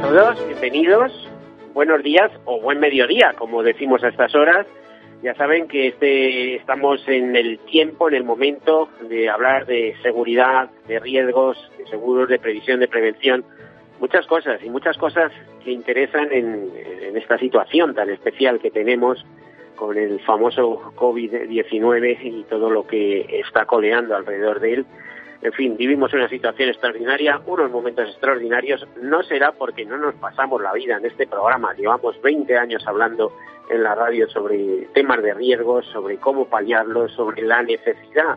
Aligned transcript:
A 0.00 0.08
todos, 0.08 0.46
bienvenidos. 0.46 1.28
Buenos 1.74 2.02
días 2.02 2.30
o 2.46 2.60
buen 2.60 2.80
mediodía, 2.80 3.34
como 3.36 3.62
decimos 3.62 4.02
a 4.02 4.08
estas 4.08 4.34
horas. 4.34 4.66
Ya 5.22 5.34
saben 5.34 5.68
que 5.68 5.88
este, 5.88 6.56
estamos 6.56 7.06
en 7.06 7.36
el 7.36 7.58
tiempo, 7.58 8.08
en 8.08 8.14
el 8.14 8.24
momento 8.24 8.88
de 9.08 9.28
hablar 9.28 9.66
de 9.66 9.94
seguridad, 10.02 10.70
de 10.88 11.00
riesgos, 11.00 11.58
de 11.76 11.86
seguros, 11.88 12.28
de 12.28 12.38
previsión, 12.38 12.80
de 12.80 12.88
prevención. 12.88 13.44
Muchas 14.00 14.26
cosas 14.26 14.62
y 14.64 14.70
muchas 14.70 14.96
cosas 14.96 15.32
que 15.62 15.70
interesan 15.70 16.32
en, 16.32 16.70
en 17.02 17.16
esta 17.16 17.36
situación 17.36 17.94
tan 17.94 18.08
especial 18.08 18.58
que 18.58 18.70
tenemos 18.70 19.24
con 19.76 19.98
el 19.98 20.20
famoso 20.20 20.92
COVID-19 20.96 22.18
y 22.22 22.44
todo 22.44 22.70
lo 22.70 22.86
que 22.86 23.40
está 23.40 23.66
coleando 23.66 24.16
alrededor 24.16 24.60
de 24.60 24.72
él. 24.74 24.86
En 25.42 25.52
fin, 25.52 25.76
vivimos 25.76 26.12
una 26.12 26.28
situación 26.28 26.68
extraordinaria, 26.68 27.40
unos 27.46 27.70
momentos 27.70 28.08
extraordinarios. 28.10 28.86
No 29.00 29.22
será 29.22 29.52
porque 29.52 29.86
no 29.86 29.96
nos 29.96 30.14
pasamos 30.16 30.60
la 30.60 30.72
vida 30.74 30.98
en 30.98 31.06
este 31.06 31.26
programa. 31.26 31.72
Llevamos 31.74 32.20
20 32.20 32.58
años 32.58 32.86
hablando 32.86 33.32
en 33.70 33.82
la 33.82 33.94
radio 33.94 34.28
sobre 34.28 34.86
temas 34.92 35.22
de 35.22 35.32
riesgos, 35.32 35.86
sobre 35.86 36.18
cómo 36.18 36.46
paliarlos, 36.46 37.12
sobre 37.12 37.42
la 37.42 37.62
necesidad 37.62 38.36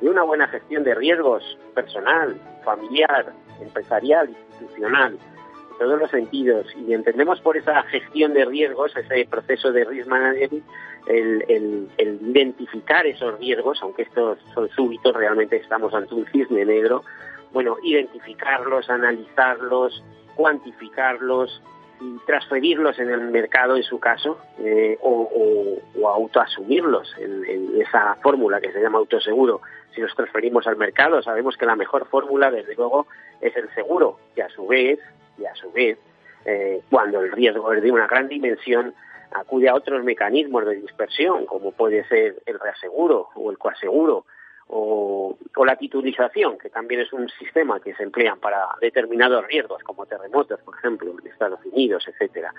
de 0.00 0.10
una 0.10 0.24
buena 0.24 0.48
gestión 0.48 0.82
de 0.82 0.94
riesgos 0.94 1.58
personal, 1.74 2.34
familiar, 2.64 3.32
empresarial, 3.60 4.30
institucional, 4.30 5.12
en 5.12 5.78
todos 5.78 6.00
los 6.00 6.10
sentidos. 6.10 6.66
Y 6.76 6.94
entendemos 6.94 7.40
por 7.42 7.56
esa 7.58 7.82
gestión 7.84 8.34
de 8.34 8.44
riesgos, 8.44 8.96
ese 8.96 9.24
proceso 9.30 9.70
de 9.70 9.84
risk 9.84 10.08
management, 10.08 10.64
el, 11.06 11.44
el, 11.48 11.88
el, 11.98 12.18
identificar 12.22 13.06
esos 13.06 13.38
riesgos, 13.38 13.78
aunque 13.82 14.02
estos 14.02 14.38
son 14.54 14.68
súbitos, 14.70 15.14
realmente 15.14 15.56
estamos 15.56 15.92
ante 15.94 16.14
un 16.14 16.26
cisne 16.26 16.64
negro, 16.64 17.04
bueno, 17.52 17.76
identificarlos, 17.82 18.88
analizarlos, 18.90 20.02
cuantificarlos 20.36 21.62
y 22.00 22.16
transferirlos 22.26 22.98
en 22.98 23.10
el 23.10 23.20
mercado, 23.30 23.76
en 23.76 23.82
su 23.82 23.98
caso, 23.98 24.38
eh, 24.58 24.98
o, 25.02 25.78
autoasumirlos 26.06 27.14
en, 27.18 27.44
en 27.44 27.80
esa 27.80 28.14
fórmula 28.16 28.60
que 28.60 28.72
se 28.72 28.80
llama 28.80 28.98
autoseguro. 28.98 29.60
Si 29.94 30.00
los 30.00 30.14
transferimos 30.14 30.66
al 30.66 30.76
mercado, 30.76 31.22
sabemos 31.22 31.56
que 31.56 31.66
la 31.66 31.76
mejor 31.76 32.06
fórmula, 32.06 32.50
desde 32.50 32.74
luego, 32.74 33.06
es 33.40 33.54
el 33.56 33.68
seguro, 33.74 34.18
que 34.34 34.42
a 34.42 34.48
su 34.48 34.66
vez, 34.66 34.98
y 35.38 35.44
a 35.44 35.54
su 35.54 35.70
vez, 35.72 35.98
eh, 36.44 36.80
cuando 36.90 37.20
el 37.20 37.32
riesgo 37.32 37.72
es 37.72 37.82
de 37.82 37.90
una 37.90 38.06
gran 38.06 38.28
dimensión, 38.28 38.94
acude 39.32 39.68
a 39.68 39.74
otros 39.74 40.04
mecanismos 40.04 40.66
de 40.66 40.76
dispersión, 40.76 41.46
como 41.46 41.72
puede 41.72 42.06
ser 42.08 42.42
el 42.46 42.58
reaseguro 42.58 43.28
o 43.34 43.50
el 43.50 43.58
coaseguro 43.58 44.26
o, 44.68 45.36
o, 45.56 45.64
la 45.64 45.76
titulización, 45.76 46.56
que 46.58 46.70
también 46.70 47.00
es 47.00 47.12
un 47.12 47.28
sistema 47.30 47.80
que 47.80 47.94
se 47.94 48.04
emplea 48.04 48.36
para 48.36 48.66
determinados 48.80 49.46
riesgos, 49.46 49.82
como 49.82 50.06
terremotos, 50.06 50.60
por 50.60 50.76
ejemplo, 50.76 51.10
en 51.10 51.26
Estados 51.26 51.60
Unidos, 51.64 52.06
etcétera. 52.06 52.54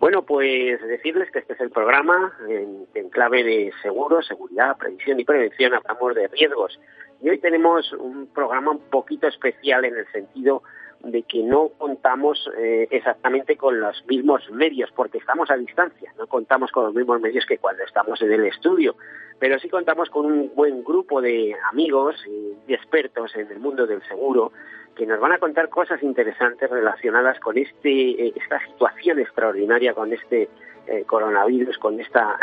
Bueno, 0.00 0.22
pues 0.22 0.80
decirles 0.82 1.30
que 1.30 1.38
este 1.38 1.52
es 1.52 1.60
el 1.60 1.70
programa 1.70 2.36
en, 2.48 2.88
en 2.94 3.08
clave 3.10 3.44
de 3.44 3.72
seguro, 3.82 4.20
seguridad, 4.22 4.76
previsión 4.76 5.20
y 5.20 5.24
prevención. 5.24 5.74
Hablamos 5.74 6.16
de 6.16 6.26
riesgos. 6.26 6.80
Y 7.20 7.28
hoy 7.28 7.38
tenemos 7.38 7.92
un 7.92 8.26
programa 8.26 8.72
un 8.72 8.80
poquito 8.90 9.28
especial 9.28 9.84
en 9.84 9.96
el 9.96 10.10
sentido 10.10 10.64
de 11.04 11.22
que 11.24 11.42
no 11.42 11.68
contamos 11.78 12.48
eh, 12.56 12.86
exactamente 12.90 13.56
con 13.56 13.80
los 13.80 14.04
mismos 14.06 14.48
medios, 14.50 14.90
porque 14.94 15.18
estamos 15.18 15.50
a 15.50 15.56
distancia, 15.56 16.12
no 16.16 16.26
contamos 16.26 16.70
con 16.70 16.84
los 16.84 16.94
mismos 16.94 17.20
medios 17.20 17.44
que 17.44 17.58
cuando 17.58 17.82
estamos 17.82 18.22
en 18.22 18.32
el 18.32 18.46
estudio, 18.46 18.94
pero 19.38 19.58
sí 19.58 19.68
contamos 19.68 20.10
con 20.10 20.26
un 20.26 20.52
buen 20.54 20.84
grupo 20.84 21.20
de 21.20 21.56
amigos 21.70 22.14
y 22.26 22.72
expertos 22.72 23.34
en 23.34 23.50
el 23.50 23.58
mundo 23.58 23.86
del 23.86 24.02
seguro 24.04 24.52
que 24.94 25.06
nos 25.06 25.18
van 25.18 25.32
a 25.32 25.38
contar 25.38 25.70
cosas 25.70 26.02
interesantes 26.02 26.70
relacionadas 26.70 27.40
con 27.40 27.58
este, 27.58 28.26
eh, 28.26 28.32
esta 28.36 28.64
situación 28.66 29.18
extraordinaria, 29.18 29.94
con 29.94 30.12
este 30.12 30.48
eh, 30.86 31.04
coronavirus, 31.04 31.78
con 31.78 31.98
esta, 31.98 32.38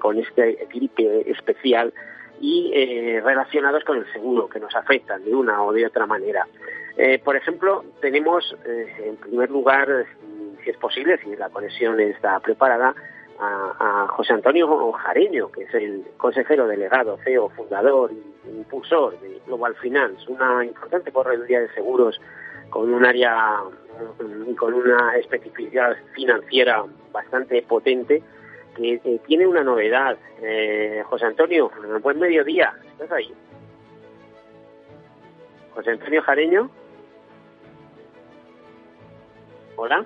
con 0.00 0.18
este 0.18 0.66
gripe 0.72 1.30
especial 1.30 1.92
y 2.40 2.72
relacionados 3.20 3.84
con 3.84 3.98
el 3.98 4.12
seguro, 4.12 4.48
que 4.48 4.60
nos 4.60 4.74
afectan 4.74 5.24
de 5.24 5.34
una 5.34 5.62
o 5.62 5.72
de 5.72 5.86
otra 5.86 6.04
manera. 6.04 6.46
Eh, 6.96 7.18
por 7.18 7.36
ejemplo, 7.36 7.84
tenemos, 8.00 8.56
eh, 8.64 8.86
en 9.06 9.16
primer 9.16 9.50
lugar, 9.50 10.06
si 10.62 10.70
es 10.70 10.76
posible, 10.76 11.18
si 11.18 11.34
la 11.36 11.50
conexión 11.50 12.00
está 12.00 12.38
preparada, 12.40 12.94
a, 13.38 14.06
José 14.10 14.32
Antonio 14.32 14.92
Jareño, 14.92 15.50
que 15.50 15.64
es 15.64 15.74
el 15.74 16.04
consejero 16.16 16.66
delegado, 16.66 17.18
CEO, 17.24 17.48
fundador 17.50 18.12
e 18.12 18.50
impulsor 18.50 19.18
de 19.20 19.40
Global 19.46 19.74
Finance, 19.76 20.24
una 20.28 20.64
importante 20.64 21.10
correduría 21.10 21.60
de 21.60 21.72
seguros 21.74 22.20
con 22.70 22.92
un 22.92 23.04
área 23.04 23.60
y 24.46 24.54
con 24.54 24.74
una 24.74 25.16
especificidad 25.16 25.96
financiera 26.12 26.84
bastante 27.12 27.62
potente, 27.62 28.22
que 28.76 29.00
eh, 29.04 29.20
tiene 29.26 29.46
una 29.46 29.62
novedad. 29.62 30.16
Eh, 30.42 31.02
José 31.06 31.26
Antonio, 31.26 31.70
buen 32.02 32.18
mediodía, 32.18 32.74
¿estás 32.92 33.12
ahí? 33.12 33.32
José 35.74 35.90
Antonio 35.90 36.22
Jareño. 36.22 36.70
Hola. 39.76 40.04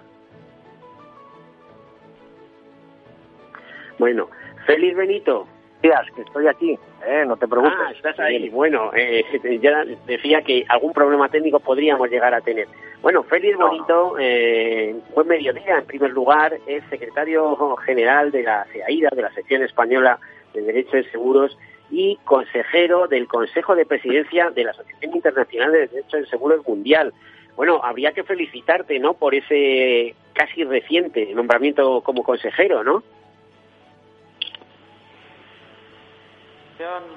Bueno, 3.98 4.28
Félix 4.66 4.96
Benito. 4.96 5.46
Días, 5.82 6.06
que 6.16 6.22
estoy 6.22 6.48
aquí, 6.48 6.76
eh, 7.06 7.24
no 7.24 7.36
te 7.36 7.46
preocupes. 7.46 7.78
Ah, 7.78 7.92
estás 7.92 8.18
ahí. 8.18 8.48
Bueno, 8.48 8.90
eh, 8.96 9.24
ya 9.62 9.84
decía 10.06 10.42
que 10.42 10.64
algún 10.68 10.92
problema 10.92 11.28
técnico 11.28 11.60
podríamos 11.60 12.10
llegar 12.10 12.34
a 12.34 12.40
tener. 12.40 12.66
Bueno, 13.00 13.22
Félix 13.22 13.56
no, 13.56 13.68
Bonito. 13.68 14.16
Eh, 14.18 14.96
buen 15.14 15.28
mediodía. 15.28 15.78
En 15.78 15.86
primer 15.86 16.10
lugar, 16.10 16.58
es 16.66 16.82
secretario 16.90 17.76
general 17.76 18.32
de 18.32 18.42
la 18.42 18.66
CEAIDA, 18.72 19.10
de 19.14 19.22
la 19.22 19.32
sección 19.32 19.62
española 19.62 20.18
de 20.52 20.62
Derecho 20.62 20.96
de 20.96 21.08
Seguros, 21.10 21.56
y 21.90 22.16
consejero 22.24 23.06
del 23.06 23.26
Consejo 23.28 23.74
de 23.74 23.86
Presidencia 23.86 24.50
de 24.50 24.64
la 24.64 24.72
Asociación 24.72 25.14
Internacional 25.14 25.72
de 25.72 25.86
Derecho 25.86 26.16
de 26.16 26.26
Seguros 26.26 26.66
Mundial. 26.66 27.12
Bueno, 27.58 27.80
habría 27.82 28.12
que 28.12 28.22
felicitarte, 28.22 29.00
¿no? 29.00 29.14
Por 29.14 29.34
ese 29.34 30.14
casi 30.32 30.62
reciente 30.62 31.34
nombramiento 31.34 32.02
como 32.02 32.22
consejero, 32.22 32.84
¿no? 32.84 33.02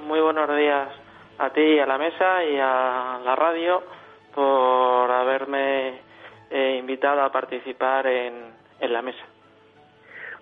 Muy 0.07 0.19
buenos 0.19 0.49
días 0.57 0.89
a 1.37 1.51
ti, 1.51 1.77
a 1.77 1.85
la 1.85 1.99
mesa 1.99 2.43
y 2.43 2.57
a 2.57 3.21
la 3.23 3.35
radio 3.35 3.83
por 4.33 5.11
haberme 5.11 5.99
eh, 6.49 6.77
invitado 6.79 7.21
a 7.21 7.31
participar 7.31 8.07
en, 8.07 8.33
en, 8.79 8.93
la 8.93 9.03
mesa. 9.03 9.23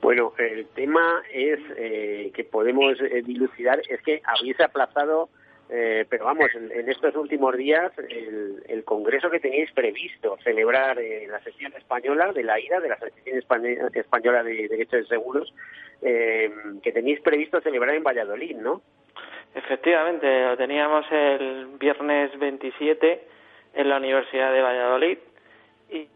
Bueno, 0.02 0.32
el 0.38 0.68
tema 0.68 1.24
es 1.30 1.60
eh, 1.76 2.32
que 2.34 2.46
podemos 2.46 3.02
eh, 3.02 3.22
dilucidar, 3.22 3.82
es 3.90 4.02
que 4.04 4.22
habéis 4.24 4.62
aplazado, 4.62 5.28
eh, 5.70 6.06
pero 6.10 6.26
vamos, 6.26 6.50
en, 6.56 6.72
en, 6.72 6.90
estos 6.90 7.16
últimos 7.16 7.56
días, 7.56 7.92
el, 7.98 8.64
el, 8.68 8.84
congreso 8.84 9.30
que 9.30 9.40
teníais 9.40 9.72
previsto 9.72 10.38
celebrar 10.44 10.98
en 11.00 11.32
la 11.32 11.40
sesión 11.42 11.72
española 11.74 12.32
de 12.34 12.44
la 12.44 12.60
IDA, 12.60 12.80
de 12.80 12.90
la 12.90 12.96
Asociación 12.96 13.38
Española 13.94 14.44
de 14.44 14.68
Derecho 14.68 14.98
de 14.98 15.06
Seguros, 15.06 15.54
eh, 16.02 16.52
que 16.82 16.92
teníais 16.92 17.22
previsto 17.22 17.62
celebrar 17.62 17.94
en 17.94 18.04
Valladolid, 18.04 18.56
¿no? 18.56 18.82
Efectivamente, 19.54 20.46
lo 20.46 20.58
teníamos 20.58 21.06
el 21.12 21.68
viernes 21.80 22.38
27 22.40 23.28
en 23.74 23.90
la 23.90 23.98
Universidad 23.98 24.54
de 24.54 24.62
Valladolid 24.62 25.18
y 25.90 26.08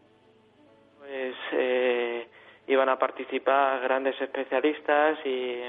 pues 0.98 1.34
eh, 1.52 2.26
iban 2.66 2.88
a 2.88 2.98
participar 2.98 3.80
grandes 3.82 4.20
especialistas 4.20 5.18
y, 5.24 5.62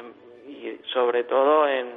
sobre 0.93 1.23
todo 1.23 1.67
en, 1.67 1.87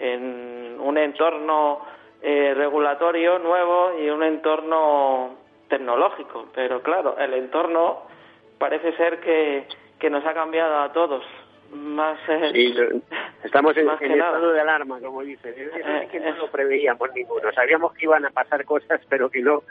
en 0.00 0.78
un 0.80 0.98
entorno 0.98 1.80
eh, 2.22 2.54
regulatorio 2.54 3.38
nuevo 3.38 3.98
y 3.98 4.10
un 4.10 4.22
entorno 4.22 5.36
tecnológico. 5.68 6.48
Pero 6.54 6.82
claro, 6.82 7.16
el 7.18 7.34
entorno 7.34 8.02
parece 8.58 8.92
ser 8.96 9.20
que, 9.20 9.66
que 9.98 10.10
nos 10.10 10.24
ha 10.26 10.34
cambiado 10.34 10.80
a 10.80 10.92
todos. 10.92 11.24
Más 11.72 12.18
eh, 12.28 13.00
estamos 13.44 13.76
en, 13.76 13.88
estado 13.88 14.52
de 14.52 14.60
alarma 14.60 14.98
como 14.98 15.22
dice 15.22 15.50
es 15.50 16.10
que 16.10 16.18
no 16.18 16.32
lo 16.32 16.50
preveíamos 16.50 17.08
ninguno. 17.14 17.52
Sabíamos 17.52 17.94
que 17.94 18.06
iban 18.06 18.24
a 18.26 18.30
pasar 18.30 18.64
cosas 18.64 19.00
pero 19.08 19.30
que 19.30 19.40
no 19.40 19.62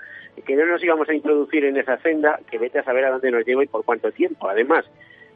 que 0.46 0.56
no 0.56 0.66
nos 0.66 0.82
íbamos 0.82 1.10
a 1.10 1.14
introducir 1.14 1.66
en 1.66 1.76
esa 1.76 1.98
senda 1.98 2.40
que 2.50 2.58
vete 2.58 2.80
a 2.80 2.84
saber 2.84 3.04
a 3.04 3.12
dónde 3.12 3.32
nos 3.32 3.46
lleva 3.46 3.66
y 3.66 3.68
por 3.68 3.84
cuánto 3.84 4.14
tiempo. 4.14 4.48
Además 4.48 4.90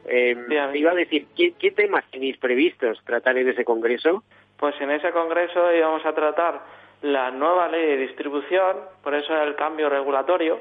eh, 0.06 0.34
iba 0.72 0.92
a 0.92 0.94
decir 0.94 1.26
¿qué, 1.36 1.52
qué 1.52 1.70
temas 1.70 2.10
tenéis 2.10 2.38
previstos 2.38 2.98
tratar 3.04 3.36
en 3.36 3.50
ese 3.50 3.64
congreso 3.66 4.24
pues 4.58 4.80
en 4.80 4.90
ese 4.90 5.10
congreso 5.12 5.72
íbamos 5.72 6.04
a 6.06 6.14
tratar 6.14 6.60
la 7.02 7.30
nueva 7.30 7.68
ley 7.68 7.84
de 7.86 7.96
distribución 7.98 8.76
por 9.02 9.14
eso 9.14 9.36
el 9.42 9.54
cambio 9.56 9.88
regulatorio 9.88 10.58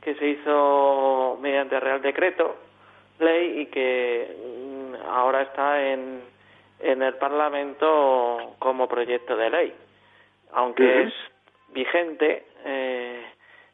que 0.00 0.14
se 0.16 0.26
hizo 0.26 1.38
mediante 1.40 1.78
real 1.78 2.02
decreto 2.02 2.56
ley 3.22 3.60
y 3.60 3.66
que 3.66 4.36
mm, 4.36 5.08
ahora 5.08 5.42
está 5.42 5.82
en, 5.92 6.22
en 6.80 7.02
el 7.02 7.14
Parlamento 7.14 8.54
como 8.58 8.88
proyecto 8.88 9.36
de 9.36 9.50
ley, 9.50 9.74
aunque 10.52 11.04
es 11.04 11.14
vigente 11.68 12.44
eh, 12.64 13.24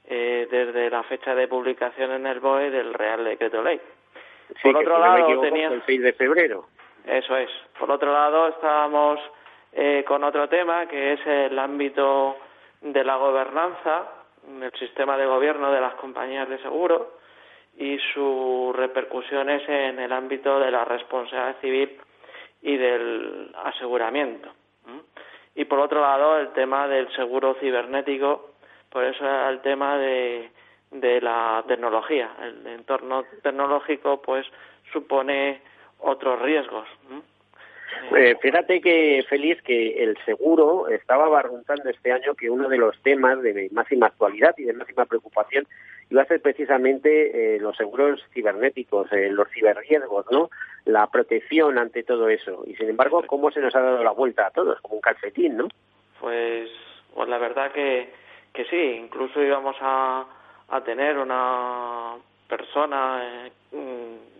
eh, 0.06 0.48
desde 0.50 0.90
la 0.90 1.02
fecha 1.04 1.34
de 1.34 1.48
publicación 1.48 2.12
en 2.12 2.26
el 2.26 2.40
BOE 2.40 2.70
del 2.70 2.94
Real 2.94 3.24
Decreto 3.24 3.62
Ley. 3.62 3.80
Por 4.62 4.76
otro 4.76 4.98
lado, 4.98 5.40
tenía 5.40 5.68
el 5.68 5.82
6 5.84 6.02
de 6.02 6.12
febrero. 6.12 6.66
Eso 7.08 7.36
es. 7.38 7.50
Por 7.78 7.90
otro 7.90 8.12
lado, 8.12 8.48
estábamos 8.48 9.18
eh, 9.72 10.04
con 10.06 10.22
otro 10.24 10.46
tema 10.48 10.86
que 10.86 11.14
es 11.14 11.26
el 11.26 11.58
ámbito 11.58 12.36
de 12.82 13.02
la 13.02 13.16
gobernanza, 13.16 14.04
el 14.60 14.72
sistema 14.72 15.16
de 15.16 15.24
gobierno 15.24 15.72
de 15.72 15.80
las 15.80 15.94
compañías 15.94 16.48
de 16.50 16.58
seguro 16.58 17.18
y 17.78 17.98
sus 18.12 18.76
repercusiones 18.76 19.66
en 19.68 19.98
el 20.00 20.12
ámbito 20.12 20.60
de 20.60 20.70
la 20.70 20.84
responsabilidad 20.84 21.56
civil 21.62 21.98
y 22.60 22.76
del 22.76 23.54
aseguramiento. 23.64 24.50
Y 25.54 25.64
por 25.64 25.78
otro 25.78 26.02
lado, 26.02 26.38
el 26.38 26.52
tema 26.52 26.86
del 26.88 27.10
seguro 27.14 27.54
cibernético, 27.54 28.50
por 28.90 29.04
eso 29.04 29.24
el 29.48 29.60
tema 29.60 29.96
de, 29.96 30.50
de 30.90 31.20
la 31.22 31.64
tecnología. 31.66 32.30
El 32.42 32.66
entorno 32.66 33.24
tecnológico, 33.42 34.20
pues, 34.20 34.46
supone 34.92 35.62
otros 35.98 36.40
riesgos. 36.42 36.88
Eh, 38.16 38.36
fíjate 38.40 38.80
que, 38.80 39.24
Feliz, 39.28 39.60
que 39.62 40.02
el 40.02 40.16
seguro 40.24 40.88
estaba 40.88 41.28
barruntando 41.28 41.90
este 41.90 42.12
año 42.12 42.34
que 42.34 42.50
uno 42.50 42.68
de 42.68 42.78
los 42.78 42.98
temas 43.02 43.42
de 43.42 43.68
máxima 43.72 44.06
actualidad 44.06 44.54
y 44.56 44.64
de 44.64 44.72
máxima 44.72 45.06
preocupación 45.06 45.66
iba 46.10 46.22
a 46.22 46.26
ser 46.26 46.40
precisamente 46.40 47.56
eh, 47.56 47.60
los 47.60 47.76
seguros 47.76 48.22
cibernéticos, 48.32 49.12
eh, 49.12 49.30
los 49.30 49.48
ciberriesgos, 49.50 50.26
¿no? 50.30 50.50
La 50.84 51.06
protección 51.08 51.78
ante 51.78 52.02
todo 52.02 52.28
eso. 52.28 52.64
Y 52.66 52.74
sin 52.76 52.88
embargo, 52.88 53.22
¿cómo 53.26 53.50
se 53.50 53.60
nos 53.60 53.74
ha 53.74 53.80
dado 53.80 54.02
la 54.02 54.12
vuelta 54.12 54.46
a 54.46 54.50
todos? 54.50 54.80
Como 54.80 54.96
un 54.96 55.00
calcetín, 55.00 55.56
¿no? 55.56 55.68
Pues, 56.20 56.70
pues 57.14 57.28
la 57.28 57.38
verdad 57.38 57.72
que, 57.72 58.10
que 58.54 58.64
sí, 58.66 59.00
incluso 59.02 59.42
íbamos 59.42 59.76
a, 59.80 60.24
a 60.68 60.80
tener 60.82 61.18
una 61.18 62.14
persona 62.48 63.50
mm, 63.72 63.97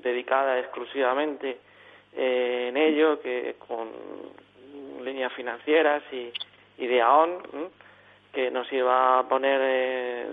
dedicada 0.09 0.59
exclusivamente 0.59 1.59
en 2.13 2.77
ello, 2.77 3.21
que 3.21 3.57
con 3.67 3.89
líneas 5.05 5.33
financieras 5.35 6.03
y, 6.13 6.33
y 6.79 6.87
de 6.87 7.01
AON, 7.01 7.71
que 8.33 8.51
nos 8.51 8.71
iba 8.73 9.19
a 9.19 9.29
poner 9.29 9.61
eh, 9.63 10.27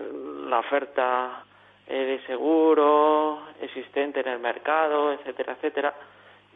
la 0.48 0.60
oferta 0.60 1.44
eh, 1.88 1.94
de 1.94 2.26
seguro 2.26 3.44
existente 3.62 4.20
en 4.20 4.28
el 4.28 4.40
mercado, 4.40 5.14
etcétera, 5.14 5.54
etcétera, 5.54 5.94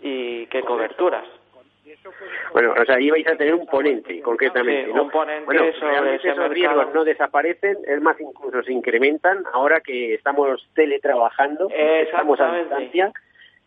y 0.01 0.45
qué 0.47 0.61
coberturas. 0.63 1.25
Bueno, 2.53 2.73
o 2.79 2.85
sea, 2.85 2.95
ahí 2.95 3.09
vais 3.09 3.27
a 3.27 3.35
tener 3.35 3.55
un 3.55 3.65
ponente, 3.65 4.21
concretamente, 4.21 4.91
Un 4.91 5.09
ponente 5.09 5.45
bueno, 5.45 5.63
esos 5.63 6.49
riesgos 6.49 6.93
no 6.93 7.03
desaparecen, 7.03 7.77
es 7.87 8.01
más, 8.01 8.19
incluso 8.19 8.63
se 8.63 8.73
incrementan 8.73 9.43
ahora 9.53 9.81
que 9.81 10.13
estamos 10.13 10.67
teletrabajando, 10.73 11.69
estamos 11.69 12.39
a 12.39 12.57
distancia 12.57 13.11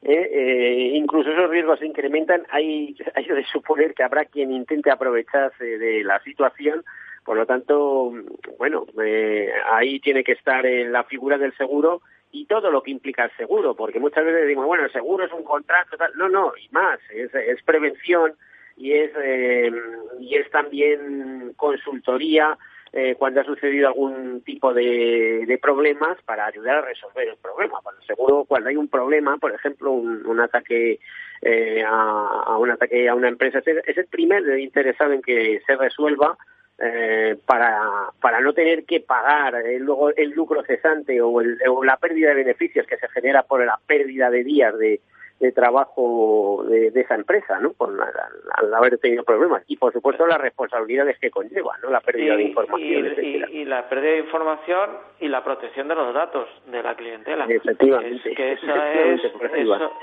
eh, 0.04 0.30
eh, 0.32 0.90
incluso 0.94 1.30
esos 1.30 1.48
riesgos 1.48 1.78
se 1.78 1.86
incrementan, 1.86 2.42
hay, 2.50 2.96
hay 3.14 3.24
de 3.24 3.44
suponer 3.44 3.94
que 3.94 4.02
habrá 4.02 4.24
quien 4.24 4.50
intente 4.50 4.90
aprovecharse 4.90 5.64
de 5.78 6.02
la 6.02 6.18
situación, 6.20 6.84
por 7.24 7.36
lo 7.36 7.46
tanto, 7.46 8.12
bueno, 8.58 8.84
eh, 9.00 9.52
ahí 9.70 10.00
tiene 10.00 10.24
que 10.24 10.32
estar 10.32 10.66
en 10.66 10.90
la 10.90 11.04
figura 11.04 11.38
del 11.38 11.56
seguro 11.56 12.02
y 12.32 12.46
todo 12.46 12.70
lo 12.70 12.82
que 12.82 12.90
implica 12.90 13.24
el 13.24 13.36
seguro, 13.36 13.76
porque 13.76 14.00
muchas 14.00 14.24
veces 14.24 14.42
decimos, 14.42 14.66
bueno, 14.66 14.84
el 14.84 14.92
seguro 14.92 15.24
es 15.24 15.32
un 15.32 15.44
contrato, 15.44 15.96
tal. 15.96 16.12
no, 16.16 16.28
no, 16.28 16.52
y 16.56 16.68
más, 16.70 16.98
es, 17.10 17.32
es 17.34 17.62
prevención 17.62 18.34
y 18.76 18.92
es, 18.92 19.12
eh, 19.22 19.70
y 20.18 20.34
es 20.34 20.50
también 20.50 21.52
consultoría, 21.56 22.58
eh, 22.94 23.14
cuando 23.18 23.40
ha 23.40 23.44
sucedido 23.44 23.88
algún 23.88 24.42
tipo 24.42 24.74
de, 24.74 25.44
de, 25.46 25.58
problemas 25.58 26.20
para 26.26 26.44
ayudar 26.44 26.78
a 26.78 26.82
resolver 26.82 27.26
el 27.26 27.36
problema. 27.36 27.80
Bueno, 27.82 27.98
seguro 28.06 28.44
cuando 28.44 28.68
hay 28.68 28.76
un 28.76 28.88
problema, 28.88 29.38
por 29.38 29.54
ejemplo, 29.54 29.92
un, 29.92 30.26
un 30.26 30.40
ataque 30.40 31.00
eh, 31.40 31.82
a, 31.86 32.42
a, 32.48 32.58
un 32.58 32.70
ataque 32.70 33.08
a 33.08 33.14
una 33.14 33.28
empresa, 33.28 33.60
es 33.64 33.96
el 33.96 34.06
primer 34.06 34.58
interesado 34.58 35.12
en 35.12 35.22
que 35.22 35.62
se 35.66 35.76
resuelva 35.76 36.36
eh, 36.78 37.36
para, 37.46 38.10
para 38.20 38.40
no 38.40 38.52
tener 38.52 38.84
que 38.84 39.00
pagar 39.00 39.62
luego 39.78 40.10
el 40.10 40.30
lucro 40.30 40.62
cesante 40.64 41.20
o, 41.20 41.40
el, 41.40 41.58
o 41.68 41.84
la 41.84 41.96
pérdida 41.96 42.30
de 42.30 42.36
beneficios 42.36 42.86
que 42.86 42.96
se 42.96 43.08
genera 43.08 43.42
por 43.42 43.64
la 43.64 43.78
pérdida 43.86 44.30
de 44.30 44.42
días 44.42 44.76
de, 44.78 45.00
de 45.42 45.50
trabajo 45.50 46.64
de, 46.68 46.92
esa 46.94 47.16
empresa, 47.16 47.58
¿no? 47.58 47.72
Por, 47.72 47.90
al, 47.90 48.74
haber 48.74 48.96
tenido 48.98 49.24
problemas. 49.24 49.64
Y, 49.66 49.76
por 49.76 49.92
supuesto, 49.92 50.24
las 50.24 50.40
responsabilidades 50.40 51.18
que 51.18 51.32
conlleva, 51.32 51.76
¿no? 51.82 51.90
La 51.90 52.00
pérdida 52.00 52.36
de 52.36 52.44
información, 52.44 53.14
y, 53.50 53.64
la 53.64 53.88
pérdida 53.88 54.12
de 54.12 54.18
información 54.18 54.90
y 55.18 55.26
la 55.26 55.42
protección 55.42 55.88
de 55.88 55.96
los 55.96 56.14
datos 56.14 56.48
de 56.66 56.80
la 56.80 56.94
clientela. 56.94 57.46
Efectivamente. 57.48 58.34
que 58.36 58.52
eso 58.52 58.72
es, 58.72 59.20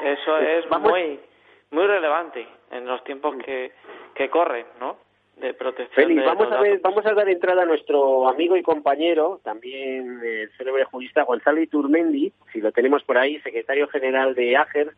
eso, 0.03 0.37
es 0.39 0.69
muy, 0.81 1.21
muy 1.71 1.87
relevante 1.87 2.45
en 2.71 2.85
los 2.85 3.01
tiempos 3.05 3.37
que, 3.37 3.71
que 4.13 4.29
corren, 4.29 4.65
¿no? 4.81 4.97
De 5.39 5.53
protección. 5.53 6.07
Félix, 6.07 6.25
vamos 6.25 6.51
a 6.51 6.61
ver, 6.61 6.79
vamos 6.81 7.05
a 7.05 7.13
dar 7.13 7.29
entrada 7.29 7.63
a 7.63 7.65
nuestro 7.65 8.27
amigo 8.29 8.55
y 8.57 8.61
compañero, 8.61 9.39
también 9.43 10.19
el 10.23 10.49
célebre 10.57 10.83
jurista 10.85 11.23
Gonzalo 11.23 11.61
Iturmendi, 11.61 12.31
si 12.51 12.61
lo 12.61 12.71
tenemos 12.71 13.03
por 13.03 13.17
ahí, 13.17 13.39
secretario 13.39 13.87
general 13.87 14.35
de 14.35 14.57
AGER, 14.57 14.91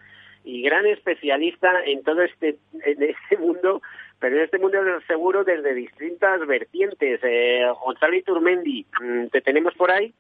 y 0.44 0.62
gran 0.64 0.86
especialista 0.88 1.84
en 1.86 2.04
todo 2.04 2.22
este, 2.24 2.56
en 2.84 3.04
este 3.04 3.38
mundo, 3.38 3.82
pero 4.20 4.38
en 4.38 4.44
este 4.44 4.58
mundo 4.60 4.84
del 4.84 5.06
seguro 5.06 5.44
desde 5.44 5.74
distintas 5.74 6.46
vertientes. 6.48 7.20
Eh, 7.24 7.66
Gonzalo 7.84 8.16
Iturmendi, 8.16 8.86
mm, 9.02 9.28
¿te 9.28 9.42
tenemos 9.42 9.74
por 9.76 9.92
ahí? 9.92 10.14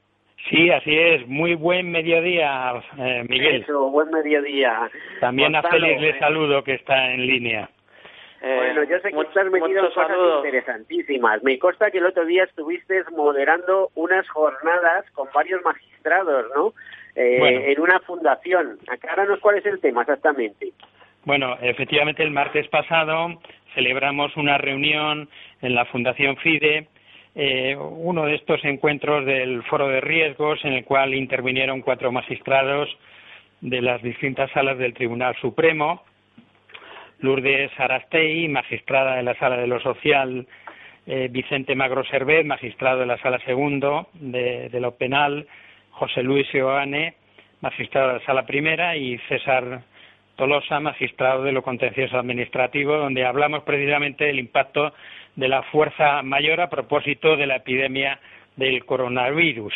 Sí, 0.49 0.69
así 0.71 0.97
es. 0.97 1.27
Muy 1.27 1.55
buen 1.55 1.91
mediodía, 1.91 2.73
eh, 2.97 3.23
Miguel. 3.29 3.61
Eso, 3.61 3.89
buen 3.89 4.09
mediodía. 4.09 4.89
También 5.19 5.55
a 5.55 5.61
Félix 5.61 6.01
le 6.01 6.09
eh, 6.09 6.19
saludo, 6.19 6.63
que 6.63 6.73
está 6.73 7.13
en 7.13 7.25
línea. 7.27 7.69
Eh, 8.41 8.55
bueno, 8.57 8.83
yo 8.83 8.99
sé 8.99 9.11
que 9.11 9.21
estás 9.21 9.51
metido 9.51 9.85
en 9.85 9.91
cosas 9.91 10.17
interesantísimas. 10.37 11.43
Me 11.43 11.59
consta 11.59 11.91
que 11.91 11.99
el 11.99 12.07
otro 12.07 12.25
día 12.25 12.43
estuviste 12.43 13.03
moderando 13.15 13.89
unas 13.93 14.27
jornadas 14.29 15.05
con 15.11 15.27
varios 15.33 15.63
magistrados, 15.63 16.47
¿no? 16.55 16.73
Eh, 17.15 17.71
en 17.71 17.79
una 17.79 17.99
fundación. 17.99 18.79
Acláranos 18.87 19.39
cuál 19.41 19.57
es 19.57 19.65
el 19.65 19.79
tema 19.79 20.01
exactamente. 20.01 20.71
Bueno, 21.23 21.55
efectivamente 21.61 22.23
el 22.23 22.31
martes 22.31 22.67
pasado 22.69 23.39
celebramos 23.75 24.35
una 24.37 24.57
reunión 24.57 25.29
en 25.61 25.75
la 25.75 25.85
Fundación 25.85 26.35
FIDE, 26.37 26.87
eh, 27.35 27.75
uno 27.77 28.25
de 28.25 28.35
estos 28.35 28.63
encuentros 28.65 29.25
del 29.25 29.61
foro 29.63 29.87
de 29.87 30.01
riesgos 30.01 30.59
en 30.65 30.73
el 30.73 30.83
cual 30.83 31.13
intervinieron 31.13 31.81
cuatro 31.81 32.11
magistrados 32.11 32.89
de 33.61 33.81
las 33.81 34.01
distintas 34.01 34.49
salas 34.51 34.79
del 34.79 34.95
Tribunal 34.95 35.35
Supremo, 35.39 36.03
Lourdes 37.21 37.71
Arastei, 37.79 38.47
magistrada 38.47 39.15
de 39.15 39.23
la 39.23 39.35
Sala 39.35 39.57
de 39.57 39.67
lo 39.67 39.79
Social, 39.79 40.45
eh, 41.07 41.27
Vicente 41.31 41.75
Magro 41.75 42.03
Servet, 42.03 42.45
magistrado 42.45 42.99
de 42.99 43.05
la 43.05 43.17
Sala 43.19 43.39
Segundo 43.45 44.09
de, 44.13 44.69
de 44.69 44.79
lo 44.79 44.95
Penal, 44.95 45.47
José 45.91 46.23
Luis 46.23 46.47
Ioane, 46.53 47.15
magistrado 47.61 48.09
de 48.09 48.13
la 48.19 48.25
Sala 48.25 48.45
Primera, 48.45 48.95
y 48.95 49.17
César 49.29 49.81
Tolosa, 50.35 50.79
magistrado 50.79 51.43
de 51.43 51.51
lo 51.51 51.61
contencioso 51.61 52.17
administrativo, 52.17 52.97
donde 52.97 53.25
hablamos 53.25 53.63
precisamente 53.63 54.25
del 54.25 54.39
impacto 54.39 54.93
de 55.35 55.47
la 55.47 55.63
fuerza 55.63 56.23
mayor 56.23 56.61
a 56.61 56.69
propósito 56.69 57.37
de 57.37 57.47
la 57.47 57.57
epidemia 57.57 58.19
del 58.55 58.85
coronavirus. 58.85 59.73